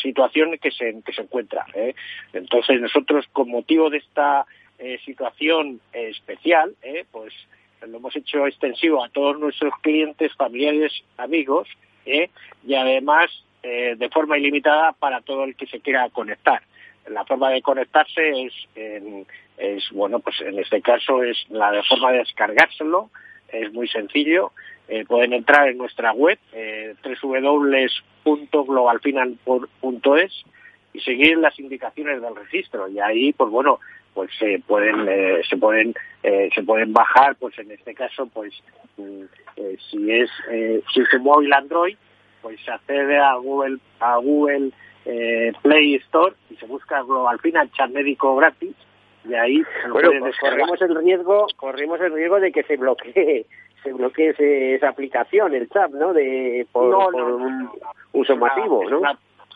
situaciones 0.00 0.60
que 0.60 0.70
se 0.70 1.02
que 1.04 1.12
se 1.12 1.22
encuentra 1.22 1.66
¿eh? 1.74 1.94
entonces 2.32 2.80
nosotros 2.80 3.26
con 3.32 3.50
motivo 3.50 3.90
de 3.90 3.98
esta 3.98 4.46
eh, 4.78 4.98
situación 5.04 5.80
especial 5.92 6.74
pues 7.10 7.34
lo 7.86 7.98
hemos 7.98 8.14
hecho 8.14 8.46
extensivo 8.46 9.04
a 9.04 9.08
todos 9.08 9.38
nuestros 9.38 9.74
clientes 9.80 10.32
familiares 10.34 10.92
amigos 11.18 11.68
y 12.06 12.74
además 12.74 13.30
de 13.62 14.08
forma 14.10 14.38
ilimitada 14.38 14.92
para 14.92 15.20
todo 15.22 15.42
el 15.42 15.56
que 15.56 15.66
se 15.66 15.80
quiera 15.80 16.08
conectar. 16.10 16.62
La 17.08 17.24
forma 17.24 17.50
de 17.50 17.62
conectarse 17.62 18.44
es, 18.44 18.52
es, 19.58 19.90
bueno, 19.90 20.20
pues 20.20 20.40
en 20.40 20.58
este 20.58 20.80
caso 20.82 21.22
es 21.22 21.36
la 21.48 21.82
forma 21.88 22.12
de 22.12 22.18
descargárselo, 22.18 23.10
es 23.48 23.72
muy 23.72 23.88
sencillo. 23.88 24.52
Eh, 24.88 25.04
pueden 25.04 25.32
entrar 25.32 25.68
en 25.68 25.78
nuestra 25.78 26.12
web, 26.12 26.38
eh, 26.52 26.94
y 30.92 31.00
seguir 31.00 31.38
las 31.38 31.58
indicaciones 31.58 32.22
del 32.22 32.36
registro. 32.36 32.88
Y 32.88 33.00
ahí, 33.00 33.32
pues 33.32 33.50
bueno, 33.50 33.80
pues 34.14 34.30
se 34.38 34.62
pueden, 34.66 35.06
eh, 35.08 35.42
se 35.48 35.56
pueden, 35.56 35.94
eh, 36.22 36.48
se 36.54 36.62
pueden 36.62 36.92
bajar, 36.92 37.36
pues 37.36 37.58
en 37.58 37.70
este 37.70 37.94
caso, 37.94 38.26
pues 38.26 38.54
mm, 38.96 39.24
si 39.90 40.10
es, 40.10 40.30
si 40.92 41.00
es 41.00 41.14
un 41.14 41.22
móvil 41.22 41.52
Android, 41.52 41.96
pues 42.40 42.58
se 42.64 42.70
accede 42.70 43.18
a 43.18 43.34
Google, 43.34 43.78
a 44.00 44.16
Google 44.16 44.70
Play 45.62 45.96
Store 45.96 46.34
y 46.50 46.56
se 46.56 46.66
busca 46.66 47.02
Global 47.02 47.38
Final 47.40 47.70
Chat 47.72 47.90
Médico 47.90 48.36
gratis 48.36 48.74
y 49.28 49.34
ahí 49.34 49.62
bueno, 49.90 50.10
pues 50.20 50.36
corremos 50.38 50.80
el 50.82 50.96
riesgo 50.96 51.46
corremos 51.56 52.00
el 52.00 52.12
riesgo 52.14 52.40
de 52.40 52.52
que 52.52 52.62
se 52.64 52.76
bloquee 52.76 53.46
se 53.82 53.92
bloquee 53.92 54.74
esa 54.74 54.88
aplicación 54.88 55.54
el 55.54 55.68
chat 55.68 55.90
no 55.90 56.12
de 56.12 56.66
por, 56.72 56.94
un 56.94 57.70
uso 58.12 58.36
masivo 58.36 58.88
no 58.90 59.00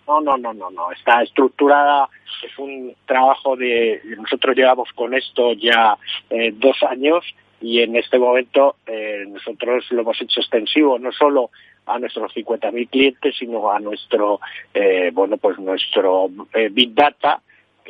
no 0.07 0.21
no 0.21 0.37
no 0.37 0.53
no 0.53 0.71
no. 0.71 0.91
Está 0.93 1.23
estructurada 1.23 2.09
es 2.45 2.59
un 2.59 2.95
trabajo 3.07 3.57
de 3.57 4.01
nosotros 4.17 4.57
llevamos 4.57 4.91
con 4.95 5.15
esto 5.15 5.53
ya 5.53 5.97
eh, 6.31 6.53
dos 6.53 6.83
años 6.83 7.25
y 7.61 7.81
en 7.81 7.95
este 7.95 8.19
momento 8.19 8.77
eh, 8.87 9.25
nosotros 9.29 9.85
lo 9.91 10.01
hemos 10.01 10.21
hecho 10.21 10.41
extensivo 10.41 10.99
no 10.99 11.13
solo 11.13 11.51
a 11.87 11.99
nuestros 11.99 12.33
50.000 12.35 12.89
clientes, 12.89 13.37
sino 13.39 13.71
a 13.71 13.81
nuestro, 13.81 14.41
eh, 14.73 15.11
bueno, 15.13 15.37
pues 15.37 15.59
nuestro 15.59 16.31
eh, 16.55 16.69
Big 16.71 16.95
Data, 16.95 17.41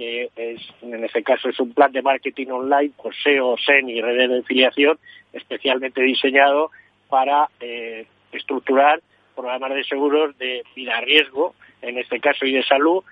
que 0.00 0.30
es, 0.36 0.60
en 0.82 1.04
este 1.04 1.22
caso 1.22 1.48
es 1.48 1.60
un 1.60 1.74
plan 1.74 1.92
de 1.92 2.02
marketing 2.02 2.48
online 2.48 2.92
por 2.96 3.14
SEO, 3.14 3.56
SEN 3.58 3.88
y 3.88 4.00
redes 4.00 4.30
de 4.30 4.38
afiliación, 4.38 4.98
especialmente 5.32 6.00
diseñado 6.02 6.70
para 7.08 7.48
eh, 7.60 8.06
estructurar 8.32 9.00
programas 9.34 9.74
de 9.74 9.84
seguros 9.84 10.36
de 10.38 10.62
vida 10.74 11.00
riesgo, 11.00 11.54
en 11.82 11.98
este 11.98 12.20
caso 12.20 12.46
y 12.46 12.52
de 12.52 12.62
salud, 12.62 13.02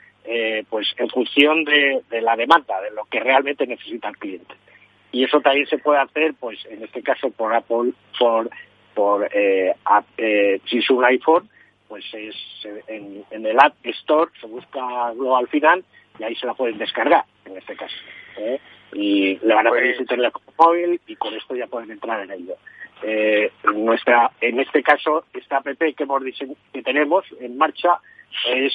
pues 0.69 0.87
en 0.99 1.09
función 1.09 1.65
de, 1.65 2.03
de 2.11 2.21
la 2.21 2.37
demanda, 2.37 2.83
de 2.83 2.91
lo 2.91 3.07
que 3.07 3.19
realmente 3.19 3.67
necesita 3.67 4.09
el 4.09 4.19
cliente. 4.19 4.55
Y 5.11 5.25
eso 5.25 5.41
también 5.41 5.67
se 5.67 5.79
puede 5.79 6.01
hacer 6.01 6.35
pues 6.39 6.59
en 6.67 6.83
este 6.83 7.03
caso 7.03 7.31
por 7.31 7.55
Apple 7.55 7.93
por 8.19 8.51
por 8.95 9.29
eh, 9.33 9.75
eh, 10.17 10.61
si 10.69 10.79
es 10.79 10.91
un 10.91 11.05
iPhone, 11.05 11.49
pues 11.87 12.05
es 12.13 12.35
en, 12.89 13.25
el 13.31 13.59
App 13.61 13.75
Store 13.85 14.31
se 14.41 14.47
busca 14.49 15.13
Global 15.13 15.47
Final 15.47 15.85
y 16.19 16.25
ahí 16.25 16.35
se 16.37 16.47
la 16.47 16.55
pueden 16.55 16.79
descargar, 16.79 17.25
en 17.45 17.57
este 17.57 17.77
caso. 17.77 17.97
¿eh? 18.39 18.61
Y 18.93 19.37
le 19.39 19.55
van 19.55 19.67
a 19.67 19.71
pedir 19.71 19.93
su 19.93 20.05
pues 20.05 20.09
teléfono 20.09 20.45
móvil 20.59 21.01
y 21.07 21.17
con 21.17 21.35
esto 21.35 21.55
ya 21.55 21.67
pueden 21.67 21.91
entrar 21.91 22.23
en 22.23 22.31
ello. 22.31 22.55
Eh, 23.03 23.53
nuestra, 23.75 24.33
en 24.41 24.61
este 24.61 24.83
caso, 24.83 25.25
esta 25.33 25.59
app 25.59 25.67
que, 25.79 25.95
hemos 25.99 26.23
que 26.73 26.83
tenemos 26.83 27.25
en 27.41 27.57
marcha 27.57 27.99
es 28.51 28.75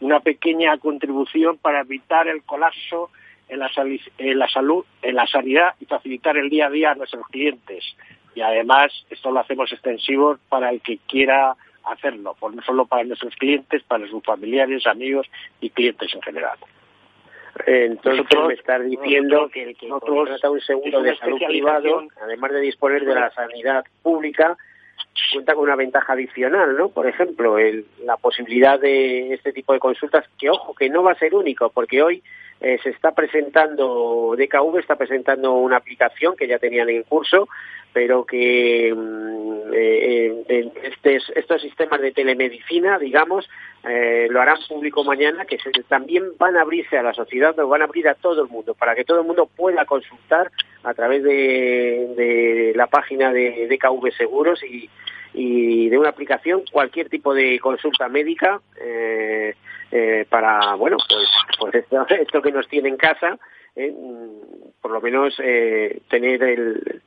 una 0.00 0.20
pequeña 0.20 0.78
contribución 0.78 1.58
para 1.58 1.80
evitar 1.80 2.28
el 2.28 2.42
colapso 2.42 3.10
en 3.48 3.58
la, 3.58 3.70
en 4.18 4.38
la 4.38 4.48
salud, 4.48 4.84
en 5.02 5.14
la 5.16 5.26
sanidad 5.26 5.74
y 5.80 5.86
facilitar 5.86 6.36
el 6.36 6.50
día 6.50 6.66
a 6.66 6.70
día 6.70 6.90
a 6.92 6.94
nuestros 6.94 7.26
clientes 7.28 7.96
y 8.34 8.40
además 8.40 8.92
esto 9.10 9.30
lo 9.30 9.40
hacemos 9.40 9.72
extensivo 9.72 10.38
para 10.48 10.70
el 10.70 10.80
que 10.80 10.98
quiera 11.06 11.56
hacerlo, 11.84 12.36
no 12.40 12.62
solo 12.62 12.86
para 12.86 13.04
nuestros 13.04 13.34
clientes, 13.36 13.82
para 13.84 14.08
sus 14.08 14.22
familiares, 14.22 14.86
amigos 14.86 15.26
y 15.60 15.70
clientes 15.70 16.12
en 16.14 16.22
general. 16.22 16.58
Entonces 17.66 18.26
me 18.46 18.54
estás 18.54 18.84
diciendo 18.84 19.48
que 19.52 19.62
el 19.62 19.76
que 19.76 19.88
contrata 19.88 20.50
un 20.50 20.60
seguro 20.60 21.02
de 21.02 21.16
salud 21.16 21.38
privado, 21.46 22.02
además 22.20 22.52
de 22.52 22.60
disponer 22.60 23.04
de 23.04 23.14
la 23.14 23.30
sanidad 23.30 23.84
pública, 24.02 24.56
cuenta 25.32 25.54
con 25.54 25.64
una 25.64 25.76
ventaja 25.76 26.12
adicional, 26.12 26.76
¿no? 26.76 26.88
Por 26.88 27.06
ejemplo, 27.06 27.58
el, 27.58 27.86
la 28.04 28.16
posibilidad 28.16 28.78
de 28.78 29.32
este 29.32 29.52
tipo 29.52 29.72
de 29.72 29.78
consultas, 29.78 30.24
que 30.38 30.50
ojo, 30.50 30.74
que 30.74 30.90
no 30.90 31.02
va 31.02 31.12
a 31.12 31.18
ser 31.18 31.34
único, 31.34 31.70
porque 31.70 32.02
hoy 32.02 32.22
eh, 32.64 32.78
se 32.82 32.88
está 32.88 33.12
presentando, 33.12 34.34
DKV 34.38 34.78
está 34.78 34.96
presentando 34.96 35.52
una 35.52 35.76
aplicación 35.76 36.34
que 36.34 36.48
ya 36.48 36.58
tenían 36.58 36.88
en 36.88 37.02
curso, 37.02 37.46
pero 37.92 38.24
que 38.24 38.90
mm, 38.90 39.70
eh, 39.74 40.72
este, 40.82 41.18
estos 41.36 41.60
sistemas 41.60 42.00
de 42.00 42.12
telemedicina, 42.12 42.98
digamos, 42.98 43.50
eh, 43.86 44.28
lo 44.30 44.40
harán 44.40 44.56
público 44.66 45.04
mañana, 45.04 45.44
que 45.44 45.58
también 45.88 46.24
van 46.38 46.56
a 46.56 46.62
abrirse 46.62 46.96
a 46.96 47.02
la 47.02 47.12
sociedad, 47.12 47.54
lo 47.54 47.68
van 47.68 47.82
a 47.82 47.84
abrir 47.84 48.08
a 48.08 48.14
todo 48.14 48.42
el 48.42 48.48
mundo, 48.48 48.72
para 48.72 48.94
que 48.94 49.04
todo 49.04 49.20
el 49.20 49.26
mundo 49.26 49.44
pueda 49.44 49.84
consultar 49.84 50.50
a 50.84 50.94
través 50.94 51.22
de, 51.22 52.72
la 52.74 52.86
página 52.86 53.30
de, 53.30 53.68
DKV 53.68 54.10
Seguros 54.16 54.62
y, 54.64 54.88
de 55.90 55.98
una 55.98 56.08
aplicación 56.08 56.62
cualquier 56.72 57.10
tipo 57.10 57.34
de 57.34 57.58
consulta 57.58 58.08
médica 58.08 58.60
eh, 58.80 59.54
eh, 59.94 60.26
para, 60.28 60.74
bueno, 60.74 60.98
pues, 61.08 61.28
pues 61.58 61.74
esto, 61.76 62.06
esto, 62.08 62.42
que 62.42 62.52
nos 62.52 62.68
tiene 62.68 62.90
en 62.90 62.96
casa, 62.96 63.38
por 64.82 64.90
lo 64.90 65.00
menos 65.00 65.36
tener 65.36 66.42
el 66.42 67.02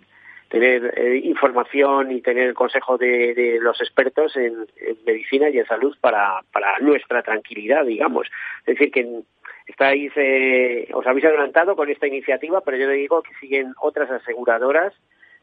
tener 0.50 0.94
eh, 0.98 1.18
información 1.24 2.12
y 2.12 2.22
tener 2.22 2.48
el 2.48 2.54
consejo 2.54 2.98
de, 2.98 3.60
los 3.62 3.80
expertos 3.82 4.36
en, 4.38 4.66
medicina 5.06 5.50
y 5.50 5.60
en 5.60 5.66
salud 5.66 5.96
para, 6.00 6.42
para 6.52 6.80
nuestra 6.80 7.22
tranquilidad, 7.22 7.86
digamos. 7.86 8.28
Es 8.66 8.78
decir, 8.78 8.92
que 8.92 9.22
estáis, 9.66 10.12
eh, 10.16 10.90
os 10.94 11.06
habéis 11.06 11.26
adelantado 11.26 11.76
con 11.76 11.90
esta 11.90 12.08
iniciativa, 12.08 12.62
pero 12.62 12.78
yo 12.78 12.88
le 12.88 12.96
digo 12.96 13.22
que 13.22 13.34
siguen 13.40 13.74
otras 13.80 14.10
aseguradoras, 14.10 14.94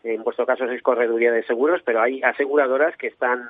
en 0.03 0.23
vuestro 0.23 0.47
caso 0.47 0.65
es 0.65 0.83
Correduría 0.83 1.33
de 1.33 1.45
Seguros, 1.45 1.81
pero 1.85 2.01
hay 2.03 2.23
aseguradoras 2.23 2.97
que 2.97 3.07
están 3.07 3.49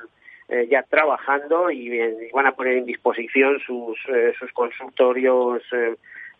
eh, 0.49 0.67
ya 0.71 0.83
trabajando 0.83 1.71
y, 1.71 1.99
van 2.33 2.47
a 2.47 2.53
poner 2.53 2.79
en 2.79 2.87
disposición 2.87 3.59
sus, 3.61 3.99
sus 4.39 4.53
consultorios 4.53 5.63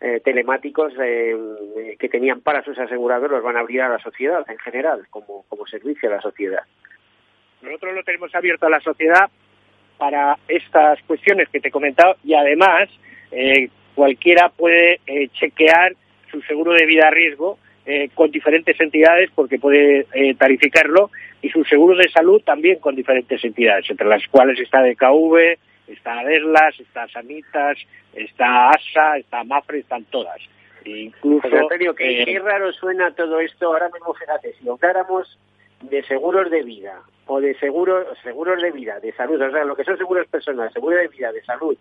eh, 0.01 0.19
telemáticos 0.25 0.91
eh, 1.01 1.95
que 1.97 2.09
tenían 2.09 2.41
para 2.41 2.61
sus 2.63 2.77
asegurados 2.77 3.31
los 3.31 3.41
van 3.41 3.55
a 3.55 3.61
abrir 3.61 3.81
a 3.81 3.87
la 3.87 3.97
sociedad 3.99 4.43
en 4.49 4.57
general, 4.57 5.07
como, 5.09 5.45
como 5.47 5.65
servicio 5.67 6.09
a 6.09 6.15
la 6.15 6.21
sociedad. 6.21 6.63
Nosotros 7.61 7.95
lo 7.95 8.03
tenemos 8.03 8.35
abierto 8.35 8.65
a 8.65 8.69
la 8.69 8.81
sociedad 8.81 9.29
para 9.97 10.37
estas 10.49 11.01
cuestiones 11.03 11.47
que 11.47 11.61
te 11.61 11.69
he 11.69 11.71
comentado 11.71 12.17
y 12.25 12.33
además 12.33 12.89
eh, 13.31 13.69
cualquiera 13.95 14.49
puede 14.49 14.99
chequear 15.31 15.95
su 16.29 16.41
seguro 16.41 16.73
de 16.73 16.85
vida 16.85 17.07
a 17.07 17.11
riesgo 17.11 17.57
con 18.15 18.31
diferentes 18.31 18.79
entidades 18.79 19.29
porque 19.35 19.59
puede 19.59 20.05
tarificarlo 20.37 21.11
y 21.41 21.49
su 21.49 21.63
seguro 21.65 21.95
de 21.95 22.09
salud 22.09 22.41
también 22.43 22.79
con 22.79 22.95
diferentes 22.95 23.43
entidades, 23.43 23.87
entre 23.89 24.07
las 24.07 24.27
cuales 24.29 24.59
está 24.59 24.81
DKV, 24.81 25.57
está 25.87 26.19
Adeslas, 26.19 26.79
está 26.79 27.07
Sanitas, 27.07 27.77
está 28.15 28.69
ASA, 28.69 29.17
está 29.17 29.43
Mafre, 29.43 29.79
están 29.79 30.05
todas. 30.05 30.39
incluso, 30.85 31.47
Antonio, 31.47 31.93
qué, 31.95 32.21
eh, 32.21 32.25
qué 32.25 32.39
raro 32.39 32.71
suena 32.73 33.11
todo 33.11 33.39
esto. 33.39 33.67
Ahora 33.67 33.89
mismo, 33.89 34.13
fíjate, 34.13 34.53
si 34.53 34.67
habláramos 34.67 35.37
de 35.81 36.03
seguros 36.03 36.49
de 36.49 36.63
vida 36.63 37.01
o 37.27 37.39
de 37.39 37.55
seguros 37.59 38.07
seguros 38.23 38.61
de 38.61 38.71
vida, 38.71 38.99
de 38.99 39.11
salud, 39.13 39.41
o 39.41 39.51
sea, 39.51 39.65
lo 39.65 39.75
que 39.75 39.83
son 39.83 39.97
seguros 39.97 40.27
personales, 40.27 40.73
seguros 40.73 40.99
de 40.99 41.07
vida, 41.07 41.31
de 41.31 41.43
salud, 41.43 41.77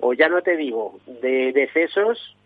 o 0.00 0.12
ya 0.12 0.28
no 0.28 0.42
te 0.42 0.56
digo, 0.56 0.98
de 1.06 1.52
decesos, 1.52 2.36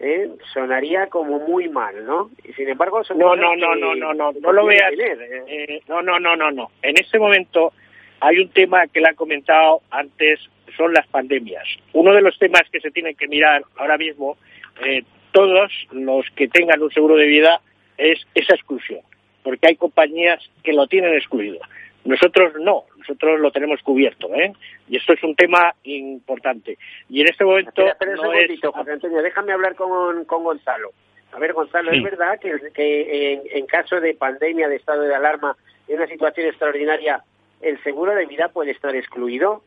¿eh? 0.00 0.28
sonaría 0.52 1.06
como 1.08 1.38
muy 1.40 1.68
mal, 1.68 2.04
¿no? 2.04 2.30
Y 2.44 2.52
sin 2.52 2.68
embargo, 2.68 3.02
no, 3.16 3.36
no, 3.36 3.56
no, 3.56 3.74
no, 3.74 3.94
no, 3.94 4.14
no, 4.14 4.32
no 4.32 4.52
lo 4.52 4.66
veas. 4.66 4.92
¿eh? 4.92 5.44
Eh, 5.46 5.80
no, 5.88 6.02
no, 6.02 6.18
no, 6.18 6.36
no, 6.36 6.50
no. 6.50 6.70
En 6.82 6.96
este 6.98 7.18
momento 7.18 7.72
hay 8.20 8.38
un 8.38 8.48
tema 8.50 8.86
que 8.86 9.00
le 9.00 9.08
ha 9.08 9.14
comentado 9.14 9.82
antes 9.90 10.40
son 10.76 10.92
las 10.92 11.06
pandemias. 11.06 11.64
Uno 11.92 12.12
de 12.12 12.22
los 12.22 12.38
temas 12.38 12.62
que 12.70 12.80
se 12.80 12.90
tienen 12.90 13.14
que 13.14 13.28
mirar 13.28 13.62
ahora 13.76 13.96
mismo, 13.96 14.36
eh, 14.84 15.02
todos 15.32 15.70
los 15.92 16.26
que 16.36 16.48
tengan 16.48 16.82
un 16.82 16.90
seguro 16.90 17.16
de 17.16 17.26
vida, 17.26 17.60
es 17.96 18.26
esa 18.34 18.54
exclusión, 18.54 19.00
porque 19.42 19.68
hay 19.68 19.76
compañías 19.76 20.40
que 20.62 20.72
lo 20.72 20.86
tienen 20.86 21.14
excluido. 21.14 21.60
Nosotros 22.04 22.54
no, 22.60 22.84
nosotros 23.08 23.40
lo 23.40 23.50
tenemos 23.50 23.80
cubierto, 23.82 24.32
¿eh? 24.34 24.52
Y 24.88 24.96
esto 24.96 25.12
es 25.12 25.22
un 25.22 25.34
tema 25.34 25.74
importante. 25.84 26.78
Y 27.08 27.20
en 27.20 27.28
este 27.28 27.44
momento... 27.44 27.84
Pero, 27.98 28.16
no 28.16 28.32
es... 28.32 28.60
José 28.60 28.92
Antonio, 28.92 29.22
déjame 29.22 29.52
hablar 29.52 29.74
con, 29.74 30.24
con 30.24 30.44
Gonzalo. 30.44 30.90
A 31.32 31.38
ver, 31.38 31.52
Gonzalo, 31.52 31.90
¿es 31.90 32.02
verdad 32.02 32.38
que, 32.40 32.52
que 32.72 33.32
en, 33.32 33.42
en, 33.50 33.66
caso 33.66 34.00
de 34.00 34.14
pandemia, 34.14 34.68
de 34.68 34.76
estado 34.76 35.02
de 35.02 35.14
alarma, 35.14 35.56
en 35.88 35.96
una 35.96 36.06
situación 36.06 36.46
extraordinaria, 36.46 37.22
el 37.60 37.82
seguro 37.82 38.14
de 38.14 38.26
vida 38.26 38.48
puede 38.48 38.70
estar 38.70 38.94
excluido? 38.94 39.62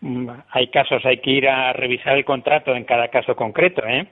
Mm, 0.00 0.28
hay 0.50 0.66
casos, 0.68 1.04
hay 1.06 1.18
que 1.18 1.30
ir 1.30 1.48
a 1.48 1.72
revisar 1.72 2.16
el 2.16 2.24
contrato 2.24 2.74
en 2.74 2.84
cada 2.84 3.08
caso 3.08 3.36
concreto, 3.36 3.82
¿eh? 3.86 4.08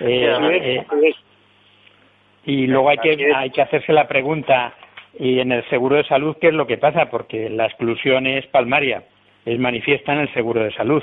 eh, 0.00 0.84
eh 0.90 1.14
y 2.44 2.66
luego 2.66 2.88
hay 2.88 2.96
que, 2.96 3.32
hay 3.34 3.50
que 3.50 3.60
hacerse 3.60 3.92
la 3.92 4.08
pregunta, 4.08 4.72
¿y 5.14 5.40
en 5.40 5.52
el 5.52 5.68
seguro 5.68 5.96
de 5.96 6.04
salud 6.04 6.36
qué 6.40 6.48
es 6.48 6.54
lo 6.54 6.66
que 6.66 6.78
pasa? 6.78 7.10
Porque 7.10 7.48
la 7.48 7.66
exclusión 7.66 8.26
es 8.26 8.46
palmaria, 8.46 9.04
es 9.44 9.58
manifiesta 9.58 10.12
en 10.12 10.20
el 10.20 10.34
seguro 10.34 10.62
de 10.62 10.72
salud. 10.72 11.02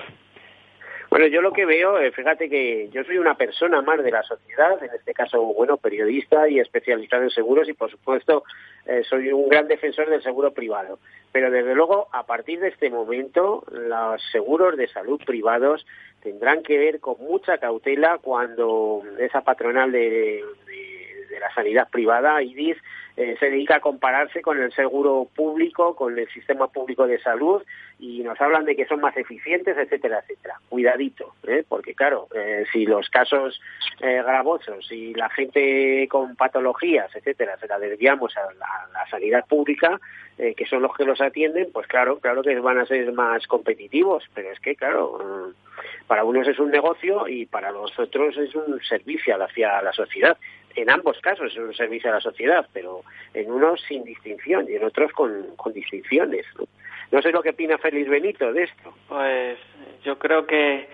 Bueno, 1.09 1.27
yo 1.27 1.41
lo 1.41 1.53
que 1.53 1.65
veo, 1.65 1.97
eh, 1.97 2.11
fíjate 2.11 2.49
que 2.49 2.89
yo 2.89 3.03
soy 3.05 3.17
una 3.17 3.35
persona 3.35 3.81
más 3.81 4.03
de 4.03 4.11
la 4.11 4.21
sociedad, 4.23 4.83
en 4.83 4.89
este 4.93 5.13
caso, 5.13 5.41
bueno, 5.41 5.77
periodista 5.77 6.49
y 6.49 6.59
especializado 6.59 7.23
en 7.23 7.29
seguros 7.29 7.69
y, 7.69 7.73
por 7.73 7.89
supuesto, 7.89 8.43
eh, 8.85 9.01
soy 9.07 9.31
un 9.31 9.47
gran 9.47 9.67
defensor 9.69 10.09
del 10.09 10.21
seguro 10.21 10.51
privado. 10.51 10.99
Pero, 11.31 11.51
desde 11.51 11.73
luego, 11.73 12.09
a 12.11 12.25
partir 12.25 12.59
de 12.59 12.69
este 12.69 12.89
momento, 12.89 13.63
los 13.71 14.21
seguros 14.31 14.75
de 14.75 14.87
salud 14.87 15.21
privados 15.25 15.85
tendrán 16.21 16.63
que 16.63 16.77
ver 16.77 16.99
con 16.99 17.15
mucha 17.19 17.59
cautela 17.59 18.17
cuando 18.21 19.03
esa 19.19 19.41
patronal 19.41 19.91
de, 19.91 20.43
de 21.35 21.41
la 21.41 21.53
sanidad 21.53 21.89
privada, 21.89 22.41
IDIS, 22.41 22.77
eh, 23.17 23.35
se 23.39 23.49
dedica 23.49 23.77
a 23.77 23.79
compararse 23.79 24.41
con 24.41 24.61
el 24.61 24.73
seguro 24.73 25.27
público, 25.35 25.95
con 25.95 26.17
el 26.17 26.27
sistema 26.29 26.67
público 26.67 27.07
de 27.07 27.19
salud 27.19 27.61
y 27.99 28.21
nos 28.23 28.39
hablan 28.41 28.65
de 28.65 28.75
que 28.75 28.85
son 28.85 28.99
más 28.99 29.15
eficientes, 29.15 29.77
etcétera, 29.77 30.19
etcétera. 30.19 30.55
Cuidadito, 30.67 31.33
¿eh? 31.47 31.63
porque 31.67 31.93
claro, 31.93 32.27
eh, 32.35 32.65
si 32.71 32.85
los 32.85 33.09
casos 33.09 33.61
gravosos 33.99 34.91
y 34.91 35.13
la 35.13 35.29
gente 35.29 36.07
con 36.09 36.35
patologías, 36.35 37.09
etcétera, 37.15 37.57
se 37.57 37.67
la 37.67 37.79
desviamos 37.79 38.35
a 38.35 38.41
la, 38.53 39.05
sanidad 39.09 39.45
pública, 39.45 39.99
que 40.35 40.65
son 40.65 40.81
los 40.81 40.93
que 40.95 41.05
los 41.05 41.21
atienden, 41.21 41.69
pues 41.71 41.87
claro, 41.87 42.19
claro 42.19 42.41
que 42.41 42.59
van 42.59 42.79
a 42.79 42.85
ser 42.85 43.11
más 43.13 43.47
competitivos, 43.47 44.23
pero 44.33 44.51
es 44.51 44.59
que 44.59 44.75
claro, 44.75 45.19
mm, 45.23 46.07
para 46.07 46.23
unos 46.23 46.47
es 46.47 46.59
un 46.59 46.71
negocio 46.71 47.27
y 47.27 47.45
para 47.45 47.71
los 47.71 47.97
otros 47.97 48.35
es 48.37 48.53
un 48.55 48.81
servicio 48.81 49.41
hacia 49.41 49.81
la 49.81 49.93
sociedad 49.93 50.37
en 50.75 50.89
ambos 50.89 51.19
casos 51.21 51.51
es 51.51 51.57
un 51.57 51.73
servicio 51.73 52.09
a 52.09 52.15
la 52.15 52.21
sociedad, 52.21 52.67
pero 52.73 53.01
en 53.33 53.51
unos 53.51 53.81
sin 53.81 54.03
distinción 54.03 54.67
y 54.69 54.75
en 54.75 54.83
otros 54.83 55.11
con, 55.11 55.55
distinciones. 55.73 56.45
¿no? 57.11 57.21
sé 57.21 57.31
lo 57.31 57.41
que 57.41 57.49
opina 57.49 57.77
Félix 57.77 58.09
Benito 58.09 58.51
de 58.51 58.63
esto. 58.63 58.93
Pues 59.07 59.57
yo 60.03 60.19
creo 60.19 60.45
que 60.45 60.87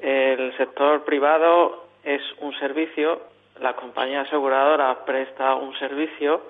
el 0.00 0.56
sector 0.56 1.04
privado 1.04 1.88
es 2.04 2.22
un 2.40 2.54
servicio, 2.58 3.22
la 3.60 3.74
compañía 3.74 4.22
aseguradora 4.22 5.04
presta 5.04 5.54
un 5.54 5.76
servicio 5.78 6.42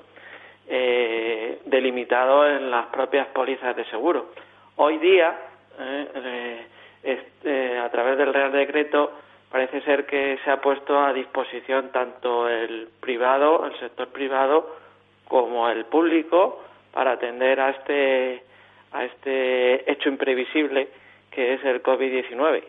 eh, 0.66 1.60
delimitado 1.66 2.48
en 2.48 2.70
las 2.70 2.86
propias 2.86 3.26
pólizas 3.28 3.76
de 3.76 3.84
seguro. 3.86 4.30
Hoy 4.76 4.98
día, 4.98 5.38
eh, 5.78 6.66
eh, 7.04 7.78
a 7.78 7.88
través 7.90 8.18
del 8.18 8.32
Real 8.32 8.52
Decreto, 8.52 9.12
parece 9.54 9.82
ser 9.82 10.04
que 10.04 10.36
se 10.42 10.50
ha 10.50 10.60
puesto 10.60 10.98
a 10.98 11.12
disposición 11.12 11.90
tanto 11.92 12.48
el 12.48 12.88
privado, 12.98 13.64
el 13.64 13.78
sector 13.78 14.08
privado, 14.08 14.68
como 15.28 15.68
el 15.68 15.84
público 15.84 16.60
para 16.92 17.12
atender 17.12 17.60
a 17.60 17.70
este 17.70 18.42
a 18.90 19.04
este 19.04 19.88
hecho 19.92 20.08
imprevisible 20.08 20.88
que 21.30 21.54
es 21.54 21.64
el 21.64 21.84
COVID-19. 21.84 22.64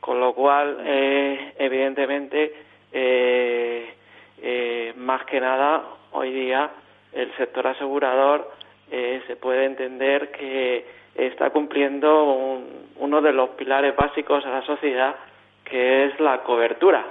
Con 0.00 0.20
lo 0.20 0.32
cual, 0.32 0.78
eh, 0.86 1.52
evidentemente, 1.58 2.54
eh, 2.94 3.92
eh, 4.40 4.94
más 4.96 5.26
que 5.26 5.38
nada, 5.38 5.84
hoy 6.12 6.32
día 6.32 6.70
el 7.12 7.30
sector 7.36 7.66
asegurador 7.66 8.50
se 8.88 9.36
puede 9.36 9.66
entender 9.66 10.30
que 10.32 10.86
está 11.14 11.50
cumpliendo 11.50 12.62
uno 12.96 13.20
de 13.20 13.32
los 13.34 13.50
pilares 13.50 13.94
básicos 13.94 14.46
a 14.46 14.50
la 14.50 14.62
sociedad 14.62 15.14
que 15.72 16.04
es 16.04 16.20
la 16.20 16.42
cobertura. 16.42 17.02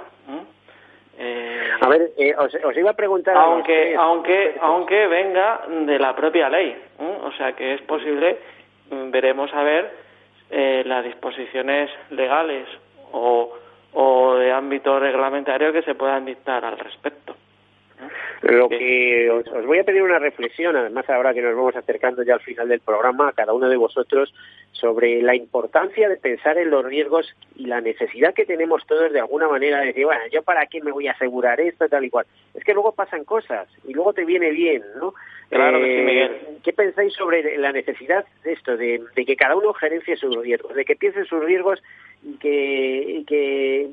Eh, 1.18 1.70
a 1.80 1.88
ver, 1.88 2.12
eh, 2.16 2.32
os, 2.38 2.76
iba 2.76 2.90
a 2.90 2.94
preguntar. 2.94 3.36
Aunque, 3.36 3.96
aunque, 3.96 4.54
aunque 4.60 5.08
venga 5.08 5.62
de 5.68 5.98
la 5.98 6.14
propia 6.14 6.48
ley. 6.48 6.80
O 7.24 7.32
sea 7.32 7.54
que 7.54 7.74
es 7.74 7.82
posible, 7.82 8.38
veremos 8.88 9.52
a 9.52 9.64
ver 9.64 9.90
eh, 10.48 10.84
las 10.86 11.04
disposiciones 11.04 11.90
legales 12.10 12.68
o, 13.10 13.52
o 13.94 14.34
de 14.36 14.52
ámbito 14.52 15.00
reglamentario 15.00 15.72
que 15.72 15.82
se 15.82 15.96
puedan 15.96 16.24
dictar 16.24 16.64
al 16.64 16.78
respecto. 16.78 17.34
Lo 18.42 18.68
que 18.68 19.30
os, 19.30 19.66
voy 19.66 19.78
a 19.78 19.84
pedir 19.84 20.02
una 20.02 20.18
reflexión, 20.18 20.74
además 20.74 21.08
ahora 21.08 21.32
que 21.32 21.40
nos 21.40 21.54
vamos 21.54 21.76
acercando 21.76 22.24
ya 22.24 22.34
al 22.34 22.40
final 22.40 22.68
del 22.68 22.80
programa, 22.80 23.28
a 23.28 23.32
cada 23.32 23.52
uno 23.52 23.68
de 23.68 23.76
vosotros, 23.76 24.34
sobre 24.72 25.22
la 25.22 25.36
importancia 25.36 26.08
de 26.08 26.16
pensar 26.16 26.58
en 26.58 26.70
los 26.70 26.84
riesgos 26.84 27.36
y 27.54 27.66
la 27.66 27.80
necesidad 27.80 28.34
que 28.34 28.44
tenemos 28.44 28.84
todos 28.86 29.12
de 29.12 29.20
alguna 29.20 29.48
manera 29.48 29.78
de 29.78 29.86
decir, 29.86 30.06
bueno, 30.06 30.24
yo 30.32 30.42
para 30.42 30.66
qué 30.66 30.80
me 30.80 30.90
voy 30.90 31.06
a 31.06 31.12
asegurar 31.12 31.60
esto, 31.60 31.88
tal 31.88 32.04
y 32.04 32.10
cual. 32.10 32.26
Es 32.52 32.64
que 32.64 32.74
luego 32.74 32.92
pasan 32.92 33.24
cosas 33.24 33.68
y 33.86 33.92
luego 33.92 34.12
te 34.12 34.24
viene 34.24 34.50
bien, 34.50 34.82
¿no? 34.96 35.14
Claro 35.48 35.78
eh, 35.84 36.56
¿Qué 36.64 36.72
pensáis 36.72 37.12
sobre 37.12 37.58
la 37.58 37.70
necesidad 37.70 38.24
de 38.42 38.54
esto, 38.54 38.76
de, 38.76 39.02
que 39.14 39.36
cada 39.36 39.54
uno 39.54 39.72
gerencie 39.72 40.16
sus 40.16 40.34
riesgos, 40.42 40.74
de 40.74 40.84
que 40.84 40.96
piense 40.96 41.24
sus 41.26 41.44
riesgos 41.44 41.80
y 42.24 42.38
que, 42.38 43.04
y 43.18 43.24
que 43.24 43.88